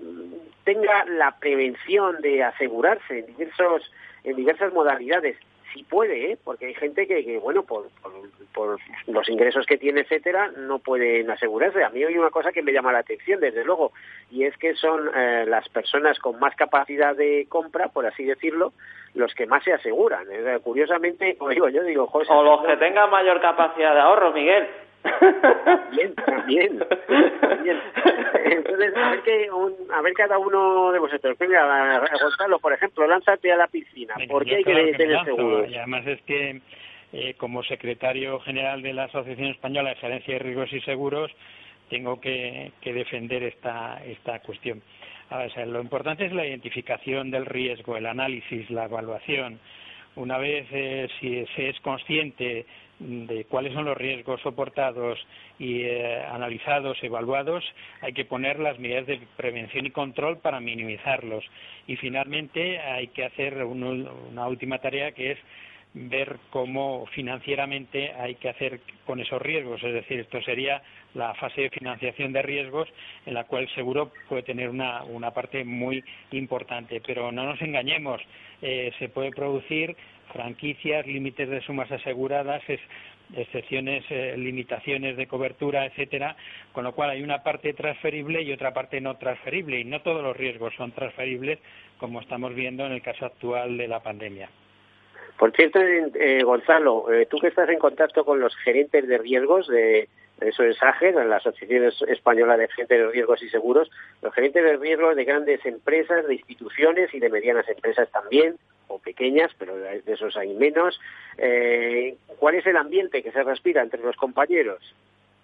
tenga 0.64 1.06
la 1.06 1.38
prevención 1.40 2.22
de 2.22 2.44
asegurarse 2.44 3.20
en 3.20 3.26
diversos 3.28 3.92
en 4.30 4.36
diversas 4.36 4.74
modalidades. 4.74 5.38
Si 5.74 5.84
puede, 5.84 6.32
¿eh? 6.32 6.38
porque 6.44 6.66
hay 6.66 6.74
gente 6.74 7.06
que, 7.06 7.38
bueno, 7.38 7.62
por, 7.62 7.90
por, 8.54 8.80
los 9.06 9.30
ingresos 9.30 9.68
que 9.68 9.78
tiene, 9.78 10.02
etcétera, 10.02 10.52
no 10.58 10.80
pueden 10.80 11.30
asegurarse. 11.30 11.84
A 11.84 11.90
mí 11.90 12.04
hay 12.04 12.18
una 12.18 12.32
cosa 12.32 12.52
que 12.52 12.64
me 12.64 12.74
llama 12.74 12.92
la 12.92 13.00
atención, 13.00 13.40
desde 13.40 13.64
luego, 13.64 13.92
y 14.32 14.46
es 14.46 14.58
que 14.58 14.74
son 14.74 15.12
eh, 15.16 15.46
las 15.48 15.70
personas 15.70 16.18
con 16.18 16.40
más 16.40 16.56
capacidad 16.56 17.16
de 17.16 17.46
compra, 17.50 17.90
por 17.90 18.08
así 18.08 18.24
decirlo, 18.24 18.74
los 19.14 19.34
que 19.36 19.46
más 19.46 19.64
se 19.64 19.74
aseguran. 19.74 20.26
curiosamente, 20.64 21.36
como 21.38 21.52
digo 21.52 21.70
yo, 21.70 21.84
digo, 21.84 22.08
José, 22.08 22.32
O 22.34 22.44
los 22.44 22.66
que 22.66 22.78
tengan 22.78 23.12
mayor 23.12 23.40
capacidad 23.40 23.94
de 23.94 24.02
ahorro, 24.02 24.32
Miguel. 24.32 24.68
Bien, 25.92 26.14
también, 26.16 26.80
Entonces, 28.46 28.96
a 28.96 29.10
ver, 29.10 29.22
que 29.24 29.50
a 29.94 30.02
ver 30.02 30.14
cada 30.14 30.38
uno 30.38 30.92
de 30.92 31.00
vosotros. 31.00 31.38
Venga, 31.38 32.02
Gonzalo, 32.22 32.60
por 32.60 32.74
ejemplo, 32.74 33.08
lánzate 33.08 33.52
a 33.52 33.58
la 33.58 33.68
piscina. 33.68 34.16
¿Por 34.28 34.46
qué 34.46 34.58
hay 34.58 34.64
que, 34.64 34.94
tener 34.98 35.24
seguro? 35.24 35.66
Y 35.66 35.76
además 35.76 36.06
es 36.08 36.22
que, 36.24 36.62
eh, 37.14 37.34
como 37.36 37.64
secretario 37.64 38.40
general 38.42 38.82
de 38.82 38.94
la 38.94 39.06
Asociación 39.06 39.50
Española 39.50 39.90
de 39.90 39.96
Gerencia 39.96 40.34
de 40.34 40.40
Riesgos 40.40 40.74
y 40.74 40.82
Seguros, 40.82 41.32
tengo 41.90 42.20
que, 42.20 42.72
defender 42.84 43.44
esta, 43.44 44.02
esta 44.06 44.40
cuestión. 44.40 44.82
lo 45.68 45.82
importante 45.82 46.26
es 46.26 46.34
la 46.34 46.46
identificación 46.46 47.32
del 47.32 47.46
riesgo, 47.46 47.98
el 47.98 48.06
análisis, 48.06 48.70
la 48.70 48.86
evaluación. 48.86 49.60
Una 50.16 50.38
vez 50.38 50.68
eh, 50.72 51.08
si 51.20 51.46
se 51.56 51.70
es 51.70 51.80
consciente 51.82 52.66
de 53.00 53.46
cuáles 53.46 53.74
son 53.74 53.86
los 53.86 53.98
riesgos 53.98 54.42
soportados 54.42 55.18
y 55.58 55.84
eh, 55.84 56.22
analizados, 56.26 57.02
evaluados, 57.02 57.64
hay 58.02 58.14
que 58.14 58.26
poner 58.26 58.60
las 58.60 58.78
medidas 58.78 59.08
de 59.08 59.22
prevención 59.38 59.86
y 59.86 59.92
control 59.92 60.38
para 60.40 60.60
minimizarlos. 60.60 61.44
Y 61.88 61.96
finalmente 61.96 62.80
hay 62.80 63.08
que 63.08 63.26
hacer 63.26 63.64
una 63.64 64.48
última 64.48 64.80
tarea 64.80 65.14
que 65.14 65.32
es 65.32 65.40
ver 65.94 66.38
cómo 66.52 67.08
financieramente 67.14 68.12
hay 68.14 68.36
que 68.36 68.50
hacer 68.50 68.82
con 69.06 69.20
esos 69.20 69.42
riesgos. 69.42 69.84
Es 69.84 69.94
decir, 69.94 70.20
esto 70.20 70.42
sería 70.42 70.82
la 71.16 71.34
fase 71.36 71.62
de 71.62 71.70
financiación 71.70 72.32
de 72.32 72.42
riesgos 72.42 72.88
en 73.26 73.34
la 73.34 73.46
cual 73.46 73.68
seguro 73.74 74.12
puede 74.28 74.44
tener 74.44 74.70
una, 74.70 75.04
una 75.04 75.32
parte 75.32 75.64
muy 75.64 76.04
importante. 76.32 77.02
Pero 77.06 77.32
no 77.32 77.44
nos 77.44 77.62
engañemos, 77.62 78.22
eh, 78.62 78.92
se 79.00 79.10
puede 79.10 79.32
producir 79.32 79.96
franquicias, 80.34 81.06
límites 81.06 81.50
de 81.50 81.62
sumas 81.62 81.92
aseguradas, 81.92 82.62
excepciones, 83.36 84.04
eh, 84.10 84.36
limitaciones 84.38 85.18
de 85.18 85.28
cobertura, 85.28 85.86
etcétera, 85.86 86.36
con 86.72 86.84
lo 86.84 86.94
cual 86.94 87.12
hay 87.12 87.22
una 87.22 87.44
parte 87.44 87.74
transferible 87.74 88.42
y 88.42 88.52
otra 88.52 88.74
parte 88.74 89.02
no 89.02 89.18
transferible 89.18 89.80
y 89.80 89.86
no 89.86 90.02
todos 90.02 90.24
los 90.24 90.36
riesgos 90.36 90.74
son 90.76 90.92
transferibles, 90.92 91.60
como 91.98 92.22
estamos 92.22 92.56
viendo 92.56 92.86
en 92.86 92.94
el 92.94 93.02
caso 93.02 93.26
actual 93.26 93.78
de 93.78 93.88
la 93.88 94.02
pandemia. 94.02 94.50
Por 95.38 95.56
cierto, 95.56 95.80
eh, 95.80 96.44
Gonzalo, 96.44 97.12
eh, 97.12 97.26
tú 97.26 97.38
que 97.40 97.48
estás 97.48 97.70
en 97.70 97.80
contacto 97.80 98.26
con 98.26 98.40
los 98.40 98.56
gerentes 98.58 99.08
de 99.08 99.18
riesgos 99.18 99.68
de, 99.70 100.10
eso 100.42 100.64
es 100.64 100.82
AGER, 100.82 101.16
la 101.26 101.38
Asociación 101.38 101.92
Española 102.08 102.58
de 102.58 102.68
Gerentes 102.70 103.00
de 103.00 103.12
Riesgos 103.12 103.44
y 103.44 103.50
Seguros, 103.50 103.90
los 104.22 104.34
gerentes 104.34 104.64
de 104.64 104.78
riesgos 104.78 105.16
de 105.16 105.26
grandes 105.26 105.66
empresas, 105.66 106.28
de 106.28 106.36
instituciones 106.36 107.14
y 107.14 107.20
de 107.20 107.30
medianas 107.30 107.68
empresas 107.70 108.10
también, 108.12 108.56
o 108.88 109.00
pequeñas, 109.00 109.52
pero 109.58 109.76
de 109.76 110.02
esos 110.06 110.36
hay 110.36 110.54
menos. 110.54 111.00
Eh, 111.38 112.16
¿Cuál 112.38 112.56
es 112.56 112.66
el 112.66 112.78
ambiente 112.78 113.24
que 113.24 113.32
se 113.32 113.44
respira 113.44 113.82
entre 113.82 114.02
los 114.02 114.16
compañeros? 114.16 114.96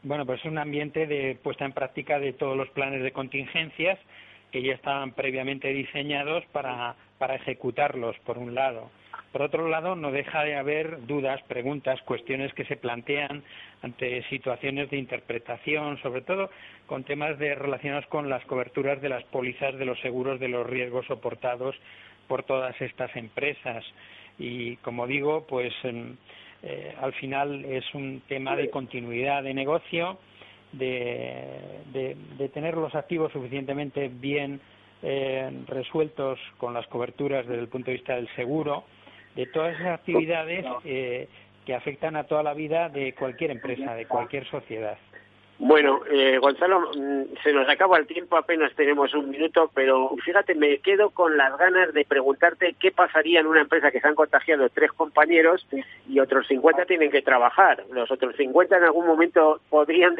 Bueno, 0.03 0.25
pues 0.25 0.39
es 0.39 0.45
un 0.45 0.57
ambiente 0.57 1.07
de 1.07 1.37
puesta 1.41 1.65
en 1.65 1.71
práctica 1.71 2.19
de 2.19 2.33
todos 2.33 2.55
los 2.55 2.69
planes 2.69 3.01
de 3.01 3.11
contingencias 3.11 3.99
que 4.51 4.61
ya 4.61 4.73
estaban 4.73 5.11
previamente 5.11 5.69
diseñados 5.69 6.45
para, 6.51 6.95
para 7.17 7.35
ejecutarlos, 7.35 8.15
por 8.19 8.37
un 8.37 8.55
lado. 8.55 8.89
Por 9.35 9.41
otro 9.41 9.67
lado, 9.67 9.97
no 9.97 10.13
deja 10.13 10.45
de 10.45 10.55
haber 10.55 11.05
dudas, 11.07 11.41
preguntas, 11.49 12.01
cuestiones 12.03 12.53
que 12.53 12.63
se 12.63 12.77
plantean 12.77 13.43
ante 13.81 14.23
situaciones 14.29 14.89
de 14.89 14.95
interpretación, 14.95 15.97
sobre 16.01 16.21
todo 16.21 16.49
con 16.85 17.03
temas 17.03 17.37
de, 17.37 17.53
relacionados 17.53 18.05
con 18.05 18.29
las 18.29 18.45
coberturas 18.45 19.01
de 19.01 19.09
las 19.09 19.25
pólizas 19.25 19.75
de 19.77 19.83
los 19.83 19.99
seguros 19.99 20.39
de 20.39 20.47
los 20.47 20.65
riesgos 20.65 21.05
soportados 21.07 21.75
por 22.29 22.43
todas 22.43 22.79
estas 22.79 23.13
empresas. 23.17 23.83
Y 24.39 24.77
como 24.77 25.05
digo, 25.05 25.45
pues 25.45 25.73
em, 25.83 26.15
eh, 26.63 26.95
al 27.01 27.11
final 27.15 27.65
es 27.65 27.83
un 27.93 28.21
tema 28.29 28.55
de 28.55 28.69
continuidad 28.69 29.43
de 29.43 29.53
negocio, 29.53 30.17
de, 30.71 32.15
tener 32.53 32.75
los 32.75 32.95
activos 32.95 33.33
suficientemente 33.33 34.07
bien 34.07 34.61
eh, 35.03 35.51
resueltos 35.67 36.39
con 36.57 36.73
las 36.73 36.87
coberturas 36.87 37.45
desde 37.45 37.59
el 37.59 37.67
punto 37.67 37.91
de 37.91 37.97
vista 37.97 38.15
del 38.15 38.33
seguro, 38.37 38.85
de 39.35 39.45
todas 39.47 39.75
esas 39.75 39.99
actividades 39.99 40.65
eh, 40.83 41.27
que 41.65 41.75
afectan 41.75 42.15
a 42.15 42.23
toda 42.25 42.43
la 42.43 42.53
vida 42.53 42.89
de 42.89 43.13
cualquier 43.13 43.51
empresa, 43.51 43.93
de 43.93 44.05
cualquier 44.05 44.45
sociedad. 44.49 44.97
Bueno, 45.57 46.01
eh, 46.11 46.37
Gonzalo, 46.37 46.91
mm, 46.93 47.37
se 47.41 47.53
nos 47.53 47.67
acaba 47.69 47.97
el 47.97 48.07
tiempo, 48.07 48.35
apenas 48.35 48.75
tenemos 48.75 49.13
un 49.13 49.29
minuto, 49.29 49.71
pero 49.73 50.09
fíjate, 50.23 50.53
me 50.53 50.79
quedo 50.79 51.11
con 51.11 51.37
las 51.37 51.57
ganas 51.57 51.93
de 51.93 52.03
preguntarte 52.03 52.75
qué 52.77 52.91
pasaría 52.91 53.39
en 53.39 53.47
una 53.47 53.61
empresa 53.61 53.89
que 53.89 54.01
se 54.01 54.07
han 54.07 54.15
contagiado 54.15 54.67
tres 54.69 54.91
compañeros 54.91 55.65
y 56.09 56.19
otros 56.19 56.47
50 56.47 56.85
tienen 56.85 57.09
que 57.09 57.21
trabajar. 57.21 57.85
Los 57.89 58.11
otros 58.11 58.35
50 58.35 58.77
en 58.77 58.83
algún 58.83 59.07
momento 59.07 59.61
podrían 59.69 60.17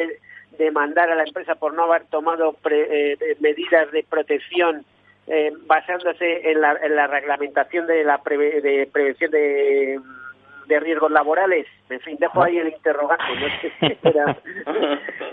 demandar 0.57 1.11
a 1.11 1.16
la 1.16 1.24
empresa 1.24 1.55
por 1.55 1.74
no 1.74 1.84
haber 1.84 2.05
tomado 2.05 2.55
eh, 2.72 3.36
medidas 3.41 3.91
de 3.91 4.05
protección 4.09 4.86
eh, 5.28 5.52
basándose 5.66 6.52
en 6.52 6.62
la, 6.62 6.78
en 6.82 6.96
la 6.96 7.08
reglamentación 7.08 7.88
de 7.88 8.04
la 8.04 8.22
de 8.26 8.90
prevención 8.92 9.32
de 9.32 10.00
de 10.68 10.80
riesgos 10.80 11.12
laborales. 11.12 11.68
En 11.90 12.00
fin, 12.00 12.18
dejo 12.20 12.42
ahí 12.42 12.58
el 12.58 12.70
interrogante, 12.70 13.24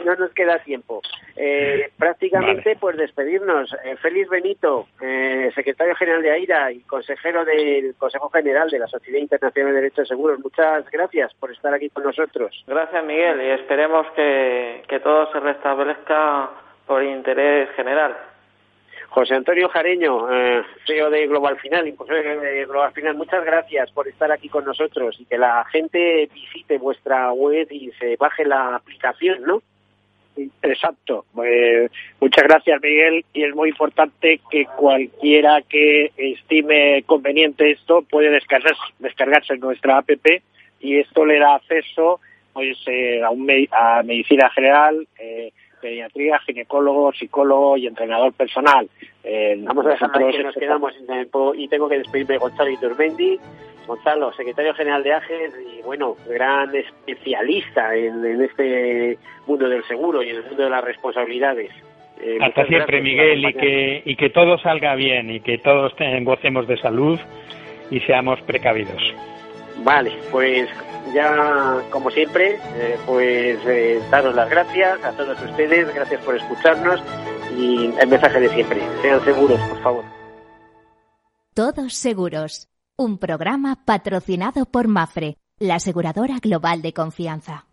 no, 0.04 0.14
nos 0.16 0.30
queda 0.32 0.58
tiempo. 0.58 1.00
Eh, 1.36 1.90
prácticamente, 1.98 2.76
pues 2.78 2.96
despedirnos. 2.96 3.74
Eh, 3.84 3.96
Félix 3.96 4.28
Benito, 4.28 4.86
eh, 5.00 5.50
secretario 5.54 5.94
general 5.94 6.22
de 6.22 6.30
AIRA 6.30 6.72
y 6.72 6.80
consejero 6.80 7.44
del 7.44 7.94
Consejo 7.96 8.28
General 8.30 8.68
de 8.68 8.78
la 8.78 8.86
Sociedad 8.86 9.18
Internacional 9.18 9.72
de 9.72 9.80
Derechos 9.80 10.08
Seguros, 10.08 10.40
muchas 10.40 10.88
gracias 10.90 11.32
por 11.34 11.50
estar 11.50 11.72
aquí 11.72 11.88
con 11.88 12.04
nosotros. 12.04 12.64
Gracias, 12.66 13.04
Miguel, 13.04 13.40
y 13.40 13.50
esperemos 13.50 14.06
que, 14.14 14.82
que 14.88 15.00
todo 15.00 15.32
se 15.32 15.40
restablezca 15.40 16.50
por 16.86 17.02
interés 17.02 17.70
general. 17.76 18.14
José 19.12 19.34
Antonio 19.34 19.68
Jareño, 19.68 20.32
eh, 20.32 20.62
CEO 20.86 21.10
de 21.10 21.26
Global 21.26 21.58
Final, 21.58 21.86
impulsor 21.86 22.40
de 22.40 22.64
Global 22.64 22.92
Final, 22.92 23.14
muchas 23.14 23.44
gracias 23.44 23.90
por 23.90 24.08
estar 24.08 24.32
aquí 24.32 24.48
con 24.48 24.64
nosotros 24.64 25.20
y 25.20 25.26
que 25.26 25.36
la 25.36 25.66
gente 25.66 26.30
visite 26.32 26.78
vuestra 26.78 27.30
web 27.30 27.68
y 27.70 27.90
se 28.00 28.16
baje 28.16 28.46
la 28.46 28.76
aplicación, 28.76 29.42
¿no? 29.42 29.62
Exacto. 30.62 31.26
Eh, 31.44 31.90
muchas 32.20 32.44
gracias, 32.44 32.80
Miguel. 32.82 33.22
Y 33.34 33.44
es 33.44 33.54
muy 33.54 33.68
importante 33.68 34.40
que 34.50 34.64
cualquiera 34.64 35.60
que 35.60 36.10
estime 36.16 37.02
conveniente 37.04 37.70
esto 37.70 38.00
puede 38.08 38.30
descargarse, 38.30 38.80
descargarse 38.98 39.58
nuestra 39.58 39.98
app 39.98 40.08
y 40.80 40.98
esto 40.98 41.26
le 41.26 41.38
da 41.38 41.56
acceso 41.56 42.18
pues 42.54 42.78
eh, 42.86 43.22
a, 43.22 43.28
un, 43.30 43.46
a 43.70 44.02
medicina 44.02 44.48
general, 44.50 45.06
eh, 45.18 45.52
pediatría, 45.82 46.38
ginecólogo, 46.46 47.12
psicólogo 47.12 47.76
y 47.76 47.86
entrenador 47.86 48.32
personal. 48.32 48.88
Eh, 49.24 49.56
Vamos 49.58 49.84
a 49.84 49.90
dejar 49.90 50.10
que 50.12 50.42
nos 50.42 50.54
quedamos 50.54 50.94
y 51.56 51.68
tengo 51.68 51.88
que 51.88 51.98
despedirme 51.98 52.34
de 52.34 52.38
Gonzalo 52.38 52.70
Iturmendi. 52.70 53.38
Gonzalo, 53.86 54.32
secretario 54.34 54.72
general 54.74 55.02
de 55.02 55.12
AGES 55.12 55.54
y 55.74 55.82
bueno, 55.82 56.16
gran 56.28 56.72
especialista 56.74 57.94
en, 57.96 58.40
este 58.40 59.18
mundo 59.46 59.68
del 59.68 59.82
seguro 59.84 60.22
y 60.22 60.30
en 60.30 60.36
el 60.36 60.44
mundo 60.44 60.62
de 60.62 60.70
las 60.70 60.84
responsabilidades. 60.84 61.72
Eh, 62.22 62.38
Hasta 62.40 62.64
siempre, 62.66 63.02
Miguel, 63.02 63.44
y 63.44 63.52
que, 63.52 64.02
y 64.04 64.14
que 64.14 64.30
todo 64.30 64.56
salga 64.58 64.94
bien 64.94 65.30
y 65.30 65.40
que 65.40 65.58
todos 65.58 65.92
gocemos 66.22 66.68
de 66.68 66.76
salud 66.76 67.18
y 67.90 67.98
seamos 68.00 68.40
precavidos. 68.42 69.02
Vale, 69.78 70.12
pues 70.30 70.68
ya 71.14 71.82
como 71.90 72.10
siempre, 72.10 72.58
eh, 72.76 72.98
pues 73.06 73.58
eh, 73.66 74.02
daros 74.10 74.34
las 74.34 74.48
gracias 74.48 75.04
a 75.04 75.12
todos 75.12 75.40
ustedes, 75.42 75.92
gracias 75.94 76.22
por 76.24 76.36
escucharnos 76.36 77.00
y 77.56 77.92
el 77.98 78.08
mensaje 78.08 78.40
de 78.40 78.48
siempre, 78.50 78.80
sean 79.02 79.22
seguros, 79.24 79.60
por 79.60 79.82
favor. 79.82 80.04
Todos 81.54 81.94
seguros 81.94 82.68
un 82.96 83.18
programa 83.18 83.84
patrocinado 83.84 84.66
por 84.66 84.86
Mafre, 84.86 85.36
la 85.58 85.76
aseguradora 85.76 86.38
global 86.40 86.82
de 86.82 86.92
confianza. 86.92 87.66